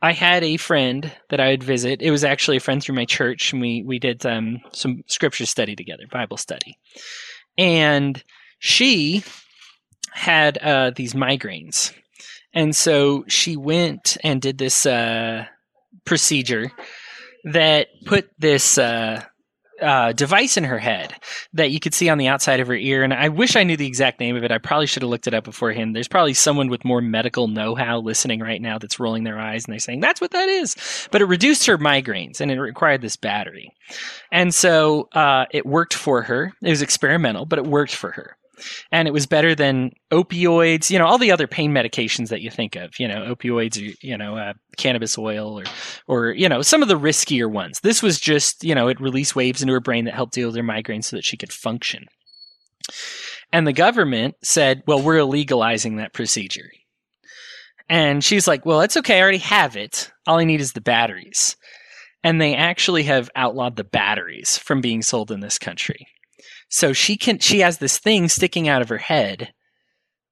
I 0.00 0.12
had 0.12 0.44
a 0.44 0.58
friend 0.58 1.10
that 1.30 1.40
I 1.40 1.50
would 1.50 1.64
visit. 1.64 2.02
It 2.02 2.12
was 2.12 2.22
actually 2.22 2.58
a 2.58 2.60
friend 2.60 2.80
through 2.80 2.94
my 2.94 3.04
church, 3.04 3.52
and 3.52 3.60
we 3.60 3.82
we 3.82 3.98
did 3.98 4.24
um, 4.24 4.60
some 4.72 5.02
scripture 5.08 5.44
study 5.44 5.74
together, 5.74 6.04
Bible 6.08 6.36
study, 6.36 6.78
and 7.56 8.22
she 8.60 9.24
had 10.12 10.56
uh, 10.58 10.92
these 10.94 11.14
migraines, 11.14 11.92
and 12.54 12.76
so 12.76 13.24
she 13.26 13.56
went 13.56 14.16
and 14.22 14.40
did 14.40 14.58
this 14.58 14.86
uh, 14.86 15.46
procedure 16.04 16.70
that 17.42 17.88
put 18.06 18.30
this. 18.38 18.78
Uh, 18.78 19.24
uh, 19.80 20.12
device 20.12 20.56
in 20.56 20.64
her 20.64 20.78
head 20.78 21.14
that 21.52 21.70
you 21.70 21.80
could 21.80 21.94
see 21.94 22.08
on 22.08 22.18
the 22.18 22.28
outside 22.28 22.60
of 22.60 22.68
her 22.68 22.74
ear. 22.74 23.02
And 23.02 23.12
I 23.12 23.28
wish 23.28 23.56
I 23.56 23.64
knew 23.64 23.76
the 23.76 23.86
exact 23.86 24.20
name 24.20 24.36
of 24.36 24.44
it. 24.44 24.50
I 24.50 24.58
probably 24.58 24.86
should 24.86 25.02
have 25.02 25.10
looked 25.10 25.26
it 25.26 25.34
up 25.34 25.44
beforehand. 25.44 25.94
There's 25.94 26.08
probably 26.08 26.34
someone 26.34 26.68
with 26.68 26.84
more 26.84 27.00
medical 27.00 27.48
know 27.48 27.74
how 27.74 28.00
listening 28.00 28.40
right 28.40 28.60
now 28.60 28.78
that's 28.78 28.98
rolling 29.00 29.24
their 29.24 29.38
eyes 29.38 29.64
and 29.64 29.72
they're 29.72 29.80
saying, 29.80 30.00
that's 30.00 30.20
what 30.20 30.32
that 30.32 30.48
is. 30.48 30.74
But 31.10 31.20
it 31.20 31.26
reduced 31.26 31.66
her 31.66 31.78
migraines 31.78 32.40
and 32.40 32.50
it 32.50 32.60
required 32.60 33.02
this 33.02 33.16
battery. 33.16 33.72
And 34.32 34.54
so 34.54 35.08
uh, 35.12 35.46
it 35.50 35.66
worked 35.66 35.94
for 35.94 36.22
her. 36.22 36.52
It 36.62 36.70
was 36.70 36.82
experimental, 36.82 37.46
but 37.46 37.58
it 37.58 37.66
worked 37.66 37.94
for 37.94 38.12
her. 38.12 38.37
And 38.92 39.08
it 39.08 39.12
was 39.12 39.26
better 39.26 39.54
than 39.54 39.92
opioids, 40.10 40.90
you 40.90 40.98
know, 40.98 41.06
all 41.06 41.18
the 41.18 41.32
other 41.32 41.46
pain 41.46 41.72
medications 41.72 42.28
that 42.28 42.40
you 42.40 42.50
think 42.50 42.76
of, 42.76 42.98
you 42.98 43.08
know, 43.08 43.34
opioids 43.34 43.76
or, 43.76 43.94
you 44.00 44.16
know, 44.16 44.36
uh, 44.36 44.52
cannabis 44.76 45.18
oil 45.18 45.60
or, 45.60 45.64
or, 46.06 46.30
you 46.30 46.48
know, 46.48 46.62
some 46.62 46.82
of 46.82 46.88
the 46.88 46.98
riskier 46.98 47.50
ones. 47.50 47.80
This 47.80 48.02
was 48.02 48.18
just, 48.20 48.64
you 48.64 48.74
know, 48.74 48.88
it 48.88 49.00
released 49.00 49.36
waves 49.36 49.62
into 49.62 49.74
her 49.74 49.80
brain 49.80 50.04
that 50.04 50.14
helped 50.14 50.34
deal 50.34 50.48
with 50.48 50.56
her 50.56 50.62
migraines 50.62 51.04
so 51.04 51.16
that 51.16 51.24
she 51.24 51.36
could 51.36 51.52
function. 51.52 52.06
And 53.52 53.66
the 53.66 53.72
government 53.72 54.36
said, 54.42 54.82
well, 54.86 55.02
we're 55.02 55.16
illegalizing 55.16 55.96
that 55.96 56.12
procedure. 56.12 56.70
And 57.88 58.22
she's 58.22 58.46
like, 58.46 58.66
well, 58.66 58.80
that's 58.80 58.98
okay. 58.98 59.18
I 59.18 59.22
already 59.22 59.38
have 59.38 59.76
it. 59.76 60.12
All 60.26 60.38
I 60.38 60.44
need 60.44 60.60
is 60.60 60.72
the 60.72 60.80
batteries. 60.80 61.56
And 62.22 62.40
they 62.40 62.54
actually 62.54 63.04
have 63.04 63.30
outlawed 63.34 63.76
the 63.76 63.84
batteries 63.84 64.58
from 64.58 64.80
being 64.80 65.02
sold 65.02 65.30
in 65.30 65.40
this 65.40 65.58
country. 65.58 66.06
So 66.68 66.92
she 66.92 67.16
can, 67.16 67.38
she 67.38 67.60
has 67.60 67.78
this 67.78 67.98
thing 67.98 68.28
sticking 68.28 68.68
out 68.68 68.82
of 68.82 68.88
her 68.88 68.98
head, 68.98 69.52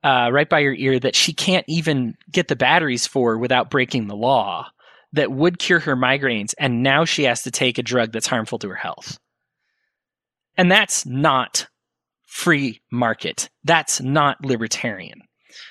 uh, 0.05 0.31
right 0.33 0.49
by 0.49 0.63
her 0.63 0.75
ear 0.75 0.99
that 1.01 1.17
she 1.17 1.33
can't 1.33 1.65
even 1.69 2.15
get 2.31 2.49
the 2.49 2.57
batteries 2.57 3.07
for 3.07 3.39
without 3.39 3.71
breaking 3.71 4.07
the 4.07 4.17
law 4.17 4.69
that 5.13 5.33
would 5.33 5.59
cure 5.59 5.81
her 5.81 5.97
migraines. 5.97 6.55
And 6.59 6.83
now 6.83 7.05
she 7.05 7.25
has 7.25 7.43
to 7.43 7.51
take 7.51 7.79
a 7.79 7.83
drug 7.83 8.13
that's 8.13 8.27
harmful 8.27 8.59
to 8.61 8.69
her 8.69 8.75
health. 8.75 9.19
And 10.57 10.71
that's 10.71 11.07
not 11.07 11.67
free 12.27 12.83
market. 12.91 13.49
That's 13.65 14.01
not 14.01 14.45
libertarian. 14.45 15.23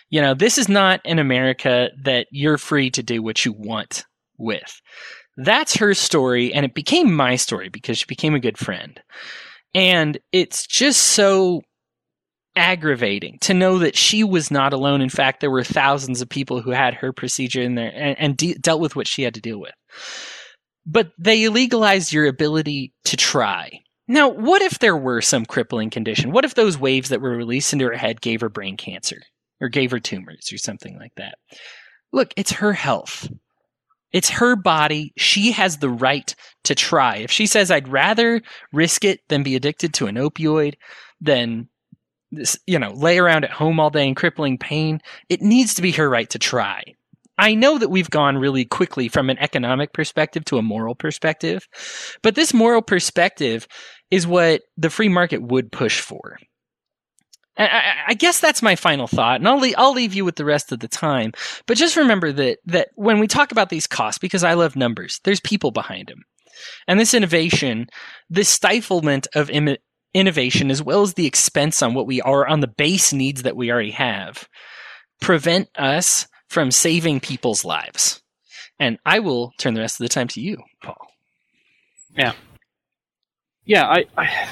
You 0.09 0.21
know, 0.21 0.33
this 0.33 0.57
is 0.57 0.67
not 0.67 1.01
an 1.05 1.19
America 1.19 1.89
that 2.03 2.27
you're 2.31 2.57
free 2.57 2.89
to 2.91 3.03
do 3.03 3.21
what 3.21 3.45
you 3.45 3.53
want 3.53 4.05
with. 4.37 4.81
That's 5.37 5.75
her 5.77 5.93
story, 5.93 6.53
and 6.53 6.65
it 6.65 6.73
became 6.73 7.13
my 7.13 7.35
story 7.35 7.69
because 7.69 7.97
she 7.97 8.05
became 8.07 8.33
a 8.33 8.39
good 8.39 8.57
friend. 8.57 8.99
And 9.75 10.17
it's 10.31 10.65
just 10.65 11.01
so 11.01 11.61
aggravating 12.55 13.37
to 13.41 13.53
know 13.53 13.79
that 13.79 13.97
she 13.97 14.23
was 14.23 14.49
not 14.49 14.71
alone. 14.71 15.01
In 15.01 15.09
fact, 15.09 15.41
there 15.41 15.51
were 15.51 15.65
thousands 15.65 16.21
of 16.21 16.29
people 16.29 16.61
who 16.61 16.71
had 16.71 16.93
her 16.93 17.11
procedure 17.11 17.61
in 17.61 17.75
there 17.75 17.91
and, 17.93 18.17
and 18.17 18.37
de- 18.37 18.53
dealt 18.55 18.79
with 18.79 18.95
what 18.95 19.07
she 19.07 19.23
had 19.23 19.33
to 19.33 19.41
deal 19.41 19.59
with. 19.59 19.73
But 20.85 21.11
they 21.19 21.49
legalized 21.49 22.13
your 22.13 22.25
ability 22.25 22.93
to 23.03 23.17
try. 23.17 23.81
Now, 24.07 24.29
what 24.29 24.61
if 24.61 24.79
there 24.79 24.95
were 24.95 25.21
some 25.21 25.45
crippling 25.45 25.89
condition? 25.89 26.31
What 26.31 26.45
if 26.45 26.55
those 26.55 26.77
waves 26.77 27.09
that 27.09 27.21
were 27.21 27.35
released 27.35 27.73
into 27.73 27.85
her 27.85 27.97
head 27.97 28.21
gave 28.21 28.39
her 28.41 28.49
brain 28.49 28.77
cancer 28.77 29.17
or 29.59 29.67
gave 29.67 29.91
her 29.91 29.99
tumors 29.99 30.53
or 30.53 30.57
something 30.57 30.97
like 30.97 31.13
that? 31.17 31.35
Look, 32.13 32.33
it's 32.37 32.53
her 32.53 32.71
health. 32.71 33.27
It's 34.11 34.29
her 34.29 34.55
body. 34.55 35.13
She 35.17 35.51
has 35.51 35.77
the 35.77 35.89
right 35.89 36.33
to 36.63 36.75
try. 36.75 37.17
If 37.17 37.31
she 37.31 37.47
says, 37.47 37.69
I'd 37.69 37.87
rather 37.87 38.41
risk 38.71 39.03
it 39.03 39.21
than 39.27 39.43
be 39.43 39.55
addicted 39.55 39.93
to 39.95 40.07
an 40.07 40.15
opioid, 40.15 40.75
than 41.21 41.69
this, 42.31 42.57
you 42.65 42.79
know, 42.79 42.91
lay 42.91 43.17
around 43.17 43.43
at 43.43 43.51
home 43.51 43.79
all 43.79 43.89
day 43.89 44.07
in 44.07 44.15
crippling 44.15 44.57
pain, 44.57 45.01
it 45.29 45.41
needs 45.41 45.73
to 45.75 45.81
be 45.81 45.91
her 45.91 46.09
right 46.09 46.29
to 46.29 46.39
try. 46.39 46.83
I 47.37 47.53
know 47.53 47.77
that 47.77 47.89
we've 47.89 48.09
gone 48.09 48.37
really 48.37 48.63
quickly 48.63 49.09
from 49.09 49.29
an 49.29 49.37
economic 49.39 49.91
perspective 49.91 50.45
to 50.45 50.57
a 50.57 50.61
moral 50.61 50.95
perspective, 50.95 51.67
but 52.21 52.35
this 52.35 52.53
moral 52.53 52.81
perspective 52.81 53.67
is 54.09 54.25
what 54.25 54.61
the 54.77 54.89
free 54.89 55.09
market 55.09 55.41
would 55.41 55.71
push 55.71 55.99
for. 55.99 56.37
I, 57.57 58.03
I, 58.09 58.13
guess 58.15 58.39
that's 58.39 58.61
my 58.61 58.75
final 58.75 59.07
thought, 59.07 59.39
and 59.39 59.47
I'll 59.47 59.59
leave, 59.59 59.75
I'll 59.77 59.93
leave 59.93 60.13
you 60.13 60.25
with 60.25 60.35
the 60.35 60.45
rest 60.45 60.71
of 60.71 60.79
the 60.79 60.87
time. 60.87 61.31
But 61.67 61.77
just 61.77 61.95
remember 61.95 62.31
that 62.33 62.59
that 62.65 62.89
when 62.95 63.19
we 63.19 63.27
talk 63.27 63.51
about 63.51 63.69
these 63.69 63.87
costs, 63.87 64.17
because 64.17 64.43
I 64.43 64.53
love 64.53 64.75
numbers, 64.75 65.21
there's 65.23 65.39
people 65.39 65.71
behind 65.71 66.07
them, 66.07 66.23
and 66.87 66.99
this 66.99 67.13
innovation, 67.13 67.87
this 68.29 68.49
stiflement 68.49 69.27
of 69.35 69.49
Im- 69.49 69.77
innovation, 70.13 70.69
as 70.69 70.83
well 70.83 71.01
as 71.01 71.13
the 71.13 71.25
expense 71.25 71.81
on 71.81 71.93
what 71.93 72.07
we 72.07 72.21
are 72.21 72.47
on 72.47 72.59
the 72.59 72.67
base 72.67 73.13
needs 73.13 73.43
that 73.43 73.55
we 73.55 73.71
already 73.71 73.91
have, 73.91 74.47
prevent 75.21 75.69
us 75.77 76.27
from 76.49 76.71
saving 76.71 77.19
people's 77.19 77.65
lives. 77.65 78.21
And 78.79 78.97
I 79.05 79.19
will 79.19 79.53
turn 79.57 79.73
the 79.73 79.81
rest 79.81 79.99
of 79.99 80.05
the 80.05 80.09
time 80.09 80.27
to 80.29 80.41
you, 80.41 80.57
Paul. 80.83 81.07
Yeah. 82.17 82.33
Yeah, 83.65 83.87
I, 83.87 84.05
I 84.17 84.47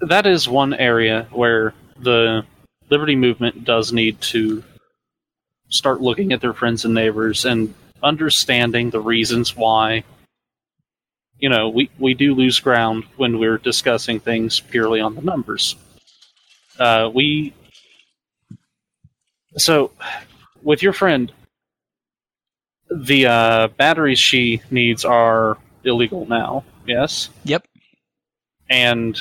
that 0.00 0.26
is 0.26 0.48
one 0.48 0.74
area 0.74 1.28
where 1.30 1.74
the 1.98 2.44
liberty 2.88 3.16
movement 3.16 3.64
does 3.64 3.92
need 3.92 4.20
to 4.20 4.62
start 5.68 6.00
looking 6.00 6.32
at 6.32 6.40
their 6.40 6.52
friends 6.52 6.84
and 6.84 6.94
neighbors 6.94 7.44
and 7.44 7.74
understanding 8.02 8.90
the 8.90 9.00
reasons 9.00 9.56
why. 9.56 10.04
You 11.38 11.48
know 11.48 11.70
we, 11.70 11.90
we 11.98 12.14
do 12.14 12.34
lose 12.34 12.60
ground 12.60 13.04
when 13.16 13.38
we're 13.38 13.58
discussing 13.58 14.20
things 14.20 14.60
purely 14.60 15.00
on 15.00 15.14
the 15.14 15.22
numbers. 15.22 15.76
Uh, 16.78 17.10
we 17.12 17.54
so 19.56 19.90
with 20.62 20.82
your 20.82 20.92
friend 20.92 21.32
the 22.90 23.26
uh, 23.26 23.68
batteries 23.68 24.18
she 24.18 24.60
needs 24.70 25.04
are 25.04 25.56
illegal 25.84 26.26
now 26.26 26.64
yes? 26.86 27.30
Yep. 27.44 27.66
And 28.68 29.20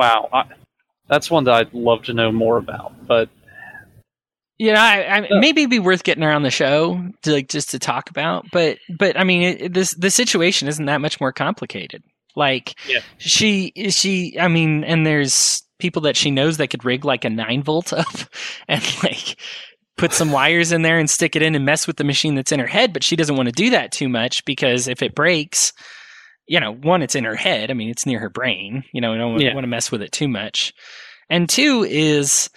wow, 0.00 0.30
I, 0.32 0.44
that's 1.08 1.30
one 1.30 1.44
that 1.44 1.54
I'd 1.54 1.74
love 1.74 2.04
to 2.04 2.14
know 2.14 2.32
more 2.32 2.56
about. 2.56 3.06
But 3.06 3.28
you 4.58 4.72
know, 4.72 4.80
I, 4.80 5.18
I, 5.18 5.28
maybe 5.38 5.60
it'd 5.60 5.70
be 5.70 5.78
worth 5.78 6.04
getting 6.04 6.22
her 6.22 6.32
on 6.32 6.42
the 6.42 6.50
show 6.50 7.02
to 7.22 7.32
like 7.32 7.48
just 7.48 7.70
to 7.70 7.78
talk 7.78 8.08
about. 8.08 8.46
But 8.50 8.78
but 8.88 9.18
I 9.18 9.24
mean, 9.24 9.42
it, 9.42 9.74
this 9.74 9.92
the 9.94 10.10
situation 10.10 10.68
isn't 10.68 10.86
that 10.86 11.02
much 11.02 11.20
more 11.20 11.32
complicated. 11.32 12.02
Like 12.34 12.74
yeah. 12.88 13.00
she 13.18 13.72
she 13.90 14.38
I 14.40 14.48
mean, 14.48 14.84
and 14.84 15.06
there's 15.06 15.62
people 15.78 16.00
that 16.02 16.16
she 16.16 16.30
knows 16.30 16.56
that 16.56 16.68
could 16.68 16.84
rig 16.84 17.04
like 17.04 17.26
a 17.26 17.30
nine 17.30 17.62
volt 17.62 17.92
up 17.92 18.16
and 18.68 18.82
like 19.02 19.38
put 19.98 20.14
some 20.14 20.32
wires 20.32 20.72
in 20.72 20.80
there 20.80 20.98
and 20.98 21.10
stick 21.10 21.36
it 21.36 21.42
in 21.42 21.54
and 21.54 21.66
mess 21.66 21.86
with 21.86 21.98
the 21.98 22.04
machine 22.04 22.36
that's 22.36 22.52
in 22.52 22.60
her 22.60 22.66
head. 22.66 22.94
But 22.94 23.04
she 23.04 23.16
doesn't 23.16 23.36
want 23.36 23.50
to 23.50 23.52
do 23.52 23.68
that 23.68 23.92
too 23.92 24.08
much 24.08 24.46
because 24.46 24.88
if 24.88 25.02
it 25.02 25.14
breaks, 25.14 25.74
you 26.50 26.58
know, 26.58 26.74
one, 26.74 27.00
it's 27.00 27.14
in 27.14 27.22
her 27.22 27.36
head. 27.36 27.70
I 27.70 27.74
mean, 27.74 27.90
it's 27.90 28.04
near 28.04 28.18
her 28.18 28.28
brain. 28.28 28.82
You 28.92 29.00
know, 29.00 29.14
I 29.14 29.18
don't 29.18 29.40
yeah. 29.40 29.54
want 29.54 29.62
to 29.62 29.68
mess 29.68 29.92
with 29.92 30.02
it 30.02 30.10
too 30.10 30.26
much. 30.26 30.74
And 31.28 31.48
two 31.48 31.86
is, 31.88 32.50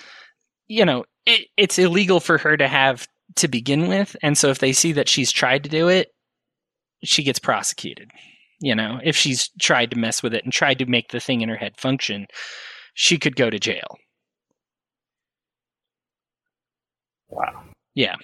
you 0.67 0.83
know, 0.83 1.05
it, 1.27 1.45
it's 1.57 1.77
illegal 1.77 2.19
for 2.19 2.39
her 2.39 2.57
to 2.57 2.67
have 2.67 3.07
to 3.35 3.47
begin 3.47 3.87
with. 3.87 4.15
And 4.23 4.35
so 4.35 4.49
if 4.49 4.57
they 4.57 4.73
see 4.73 4.93
that 4.93 5.07
she's 5.07 5.31
tried 5.31 5.63
to 5.65 5.69
do 5.69 5.89
it, 5.89 6.11
she 7.03 7.21
gets 7.21 7.37
prosecuted. 7.37 8.09
You 8.59 8.73
know, 8.73 8.99
if 9.03 9.15
she's 9.15 9.51
tried 9.61 9.91
to 9.91 9.97
mess 9.99 10.23
with 10.23 10.33
it 10.33 10.43
and 10.43 10.51
tried 10.51 10.79
to 10.79 10.87
make 10.87 11.09
the 11.09 11.19
thing 11.19 11.41
in 11.41 11.49
her 11.49 11.55
head 11.55 11.77
function, 11.77 12.25
she 12.95 13.19
could 13.19 13.35
go 13.35 13.51
to 13.51 13.59
jail. 13.59 13.97
Wow. 17.29 17.63
Yeah. 17.93 18.15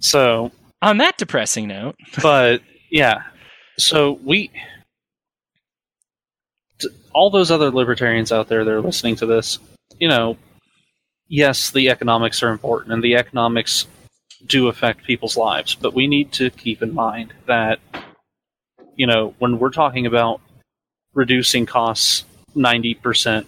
So, 0.00 0.52
on 0.82 0.98
that 0.98 1.16
depressing 1.16 1.66
note, 1.66 1.96
but 2.22 2.60
yeah. 2.90 3.22
So 3.78 4.18
we 4.22 4.50
all 7.12 7.30
those 7.30 7.50
other 7.50 7.70
libertarians 7.70 8.32
out 8.32 8.48
there 8.48 8.64
that 8.64 8.70
are 8.70 8.80
listening 8.80 9.16
to 9.16 9.26
this, 9.26 9.58
you 9.98 10.08
know, 10.08 10.36
yes, 11.28 11.70
the 11.70 11.88
economics 11.88 12.42
are 12.42 12.50
important 12.50 12.92
and 12.92 13.02
the 13.02 13.16
economics 13.16 13.86
do 14.46 14.68
affect 14.68 15.04
people's 15.04 15.36
lives, 15.36 15.74
but 15.74 15.94
we 15.94 16.06
need 16.06 16.32
to 16.32 16.50
keep 16.50 16.82
in 16.82 16.94
mind 16.94 17.32
that, 17.46 17.78
you 18.96 19.06
know, 19.06 19.34
when 19.38 19.58
we're 19.58 19.70
talking 19.70 20.06
about 20.06 20.40
reducing 21.14 21.66
costs 21.66 22.24
90%, 22.56 23.46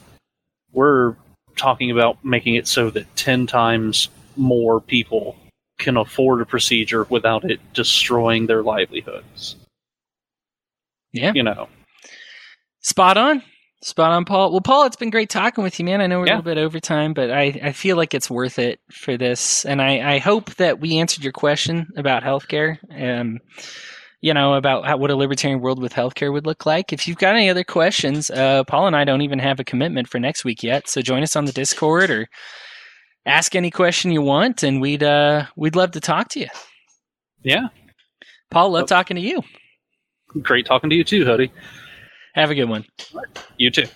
we're 0.73 1.14
talking 1.57 1.90
about 1.90 2.25
making 2.25 2.55
it 2.55 2.66
so 2.66 2.90
that 2.90 3.14
10 3.16 3.47
times 3.47 4.09
more 4.37 4.81
people 4.81 5.37
can 5.79 5.97
afford 5.97 6.40
a 6.40 6.47
procedure 6.47 7.05
without 7.05 7.44
it 7.44 7.61
destroying 7.73 8.47
their 8.47 8.62
livelihoods. 8.62 9.57
Yeah. 11.12 11.33
You 11.35 11.42
know. 11.42 11.68
Spot 12.85 13.16
on. 13.16 13.42
Spot 13.83 14.12
on, 14.12 14.25
Paul. 14.25 14.51
Well, 14.51 14.61
Paul, 14.61 14.85
it's 14.85 14.97
been 14.97 15.11
great 15.11 15.31
talking 15.31 15.64
with 15.64 15.79
you, 15.79 15.85
man. 15.85 16.01
I 16.01 16.07
know 16.07 16.20
we're 16.20 16.27
yeah. 16.27 16.35
a 16.35 16.37
little 16.37 16.55
bit 16.55 16.59
over 16.59 16.81
time, 16.81 17.14
but 17.14 17.31
I, 17.31 17.61
I 17.62 17.73
feel 17.73 17.97
like 17.97 18.14
it's 18.14 18.31
worth 18.31 18.59
it 18.59 18.79
for 18.90 19.16
this. 19.16 19.64
And 19.64 19.83
I, 19.83 20.14
I 20.14 20.18
hope 20.18 20.55
that 20.57 20.81
we 20.81 20.99
answered 20.99 21.25
your 21.25 21.33
question 21.33 21.88
about 21.97 22.23
healthcare. 22.23 22.79
Um, 22.94 23.40
you 24.20 24.33
know, 24.33 24.55
about 24.55 24.87
how, 24.87 24.97
what 24.97 25.11
a 25.11 25.16
libertarian 25.16 25.61
world 25.61 25.83
with 25.83 25.92
healthcare 25.92 26.33
would 26.33 26.47
look 26.47 26.64
like. 26.64 26.92
If 26.92 27.09
you've 27.09 27.18
got 27.18 27.37
any 27.37 27.51
other 27.51 27.64
questions, 27.64 28.31
uh, 28.31 28.64
Paul 28.64 28.87
and 28.87 28.97
I 28.97 29.05
don't 29.05 29.20
even 29.23 29.38
have 29.38 29.61
a 29.61 29.64
commitment 29.64 30.09
for 30.09 30.18
next 30.18 30.44
week 30.44 30.62
yet. 30.62 30.88
So 30.88 31.03
join 31.03 31.23
us 31.23 31.37
on 31.37 31.44
the 31.44 31.53
Discord 31.53 32.11
or 32.11 32.29
ask 33.27 33.55
any 33.55 33.70
question 33.70 34.12
you 34.12 34.23
want, 34.23 34.62
and 34.62 34.81
we'd 34.81 35.03
uh, 35.03 35.44
we'd 35.57 35.77
love 35.77 35.90
to 35.90 36.01
talk 36.01 36.29
to 36.31 36.40
you. 36.40 36.49
Yeah, 37.42 37.68
Paul, 38.51 38.70
love 38.70 38.85
oh. 38.85 38.87
talking 38.87 39.16
to 39.16 39.23
you. 39.23 39.42
Great 40.40 40.64
talking 40.64 40.88
to 40.88 40.97
you 40.97 41.05
too, 41.05 41.25
Hody. 41.27 41.51
Have 42.35 42.51
a 42.51 42.55
good 42.55 42.68
one. 42.68 42.85
You 43.57 43.70
too. 43.70 43.87